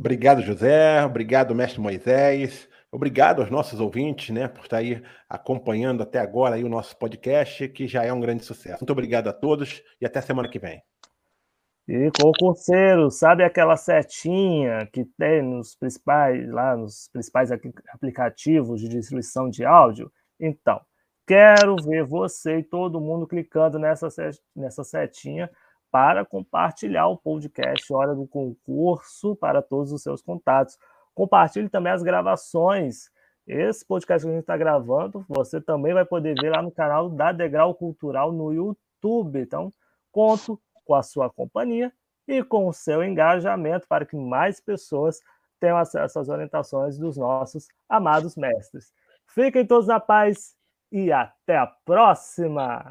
Obrigado, 0.00 0.40
José. 0.40 1.04
Obrigado, 1.04 1.54
mestre 1.54 1.78
Moisés. 1.78 2.66
Obrigado 2.90 3.42
aos 3.42 3.50
nossos 3.50 3.80
ouvintes, 3.80 4.30
né, 4.30 4.48
por 4.48 4.62
estar 4.62 4.78
aí 4.78 5.02
acompanhando 5.28 6.02
até 6.02 6.18
agora 6.18 6.54
aí 6.54 6.64
o 6.64 6.70
nosso 6.70 6.96
podcast, 6.96 7.68
que 7.68 7.86
já 7.86 8.02
é 8.02 8.10
um 8.10 8.18
grande 8.18 8.42
sucesso. 8.42 8.78
Muito 8.80 8.92
obrigado 8.92 9.28
a 9.28 9.32
todos 9.32 9.82
e 10.00 10.06
até 10.06 10.22
semana 10.22 10.48
que 10.48 10.58
vem. 10.58 10.82
E 11.86 12.10
concurseiro, 12.18 13.10
sabe 13.10 13.44
aquela 13.44 13.76
setinha 13.76 14.88
que 14.90 15.04
tem 15.18 15.42
nos 15.42 15.74
principais, 15.76 16.50
lá 16.50 16.74
nos 16.74 17.10
principais 17.12 17.50
aplicativos 17.92 18.80
de 18.80 18.88
distribuição 18.88 19.50
de 19.50 19.66
áudio? 19.66 20.10
Então, 20.40 20.80
quero 21.26 21.76
ver 21.76 22.04
você 22.04 22.60
e 22.60 22.64
todo 22.64 23.02
mundo 23.02 23.26
clicando 23.26 23.78
nessa, 23.78 24.08
nessa 24.56 24.82
setinha 24.82 25.50
para 25.90 26.24
compartilhar 26.24 27.08
o 27.08 27.16
podcast 27.16 27.92
Hora 27.92 28.14
do 28.14 28.26
Concurso 28.26 29.34
para 29.36 29.60
todos 29.60 29.92
os 29.92 30.02
seus 30.02 30.22
contatos. 30.22 30.78
Compartilhe 31.14 31.68
também 31.68 31.92
as 31.92 32.02
gravações. 32.02 33.10
Esse 33.46 33.84
podcast 33.84 34.24
que 34.24 34.30
a 34.30 34.34
gente 34.34 34.42
está 34.42 34.56
gravando, 34.56 35.24
você 35.28 35.60
também 35.60 35.92
vai 35.92 36.04
poder 36.04 36.34
ver 36.40 36.50
lá 36.50 36.62
no 36.62 36.70
canal 36.70 37.08
da 37.08 37.32
Degrau 37.32 37.74
Cultural 37.74 38.30
no 38.32 38.52
YouTube. 38.52 39.40
Então, 39.40 39.72
conto 40.12 40.60
com 40.84 40.94
a 40.94 41.02
sua 41.02 41.28
companhia 41.28 41.92
e 42.28 42.44
com 42.44 42.68
o 42.68 42.72
seu 42.72 43.02
engajamento 43.02 43.88
para 43.88 44.06
que 44.06 44.16
mais 44.16 44.60
pessoas 44.60 45.20
tenham 45.58 45.76
acesso 45.76 46.18
às 46.18 46.28
orientações 46.28 46.96
dos 46.96 47.16
nossos 47.16 47.68
amados 47.88 48.36
mestres. 48.36 48.92
Fiquem 49.26 49.66
todos 49.66 49.86
na 49.86 50.00
paz 50.00 50.54
e 50.90 51.12
até 51.12 51.56
a 51.56 51.66
próxima! 51.66 52.90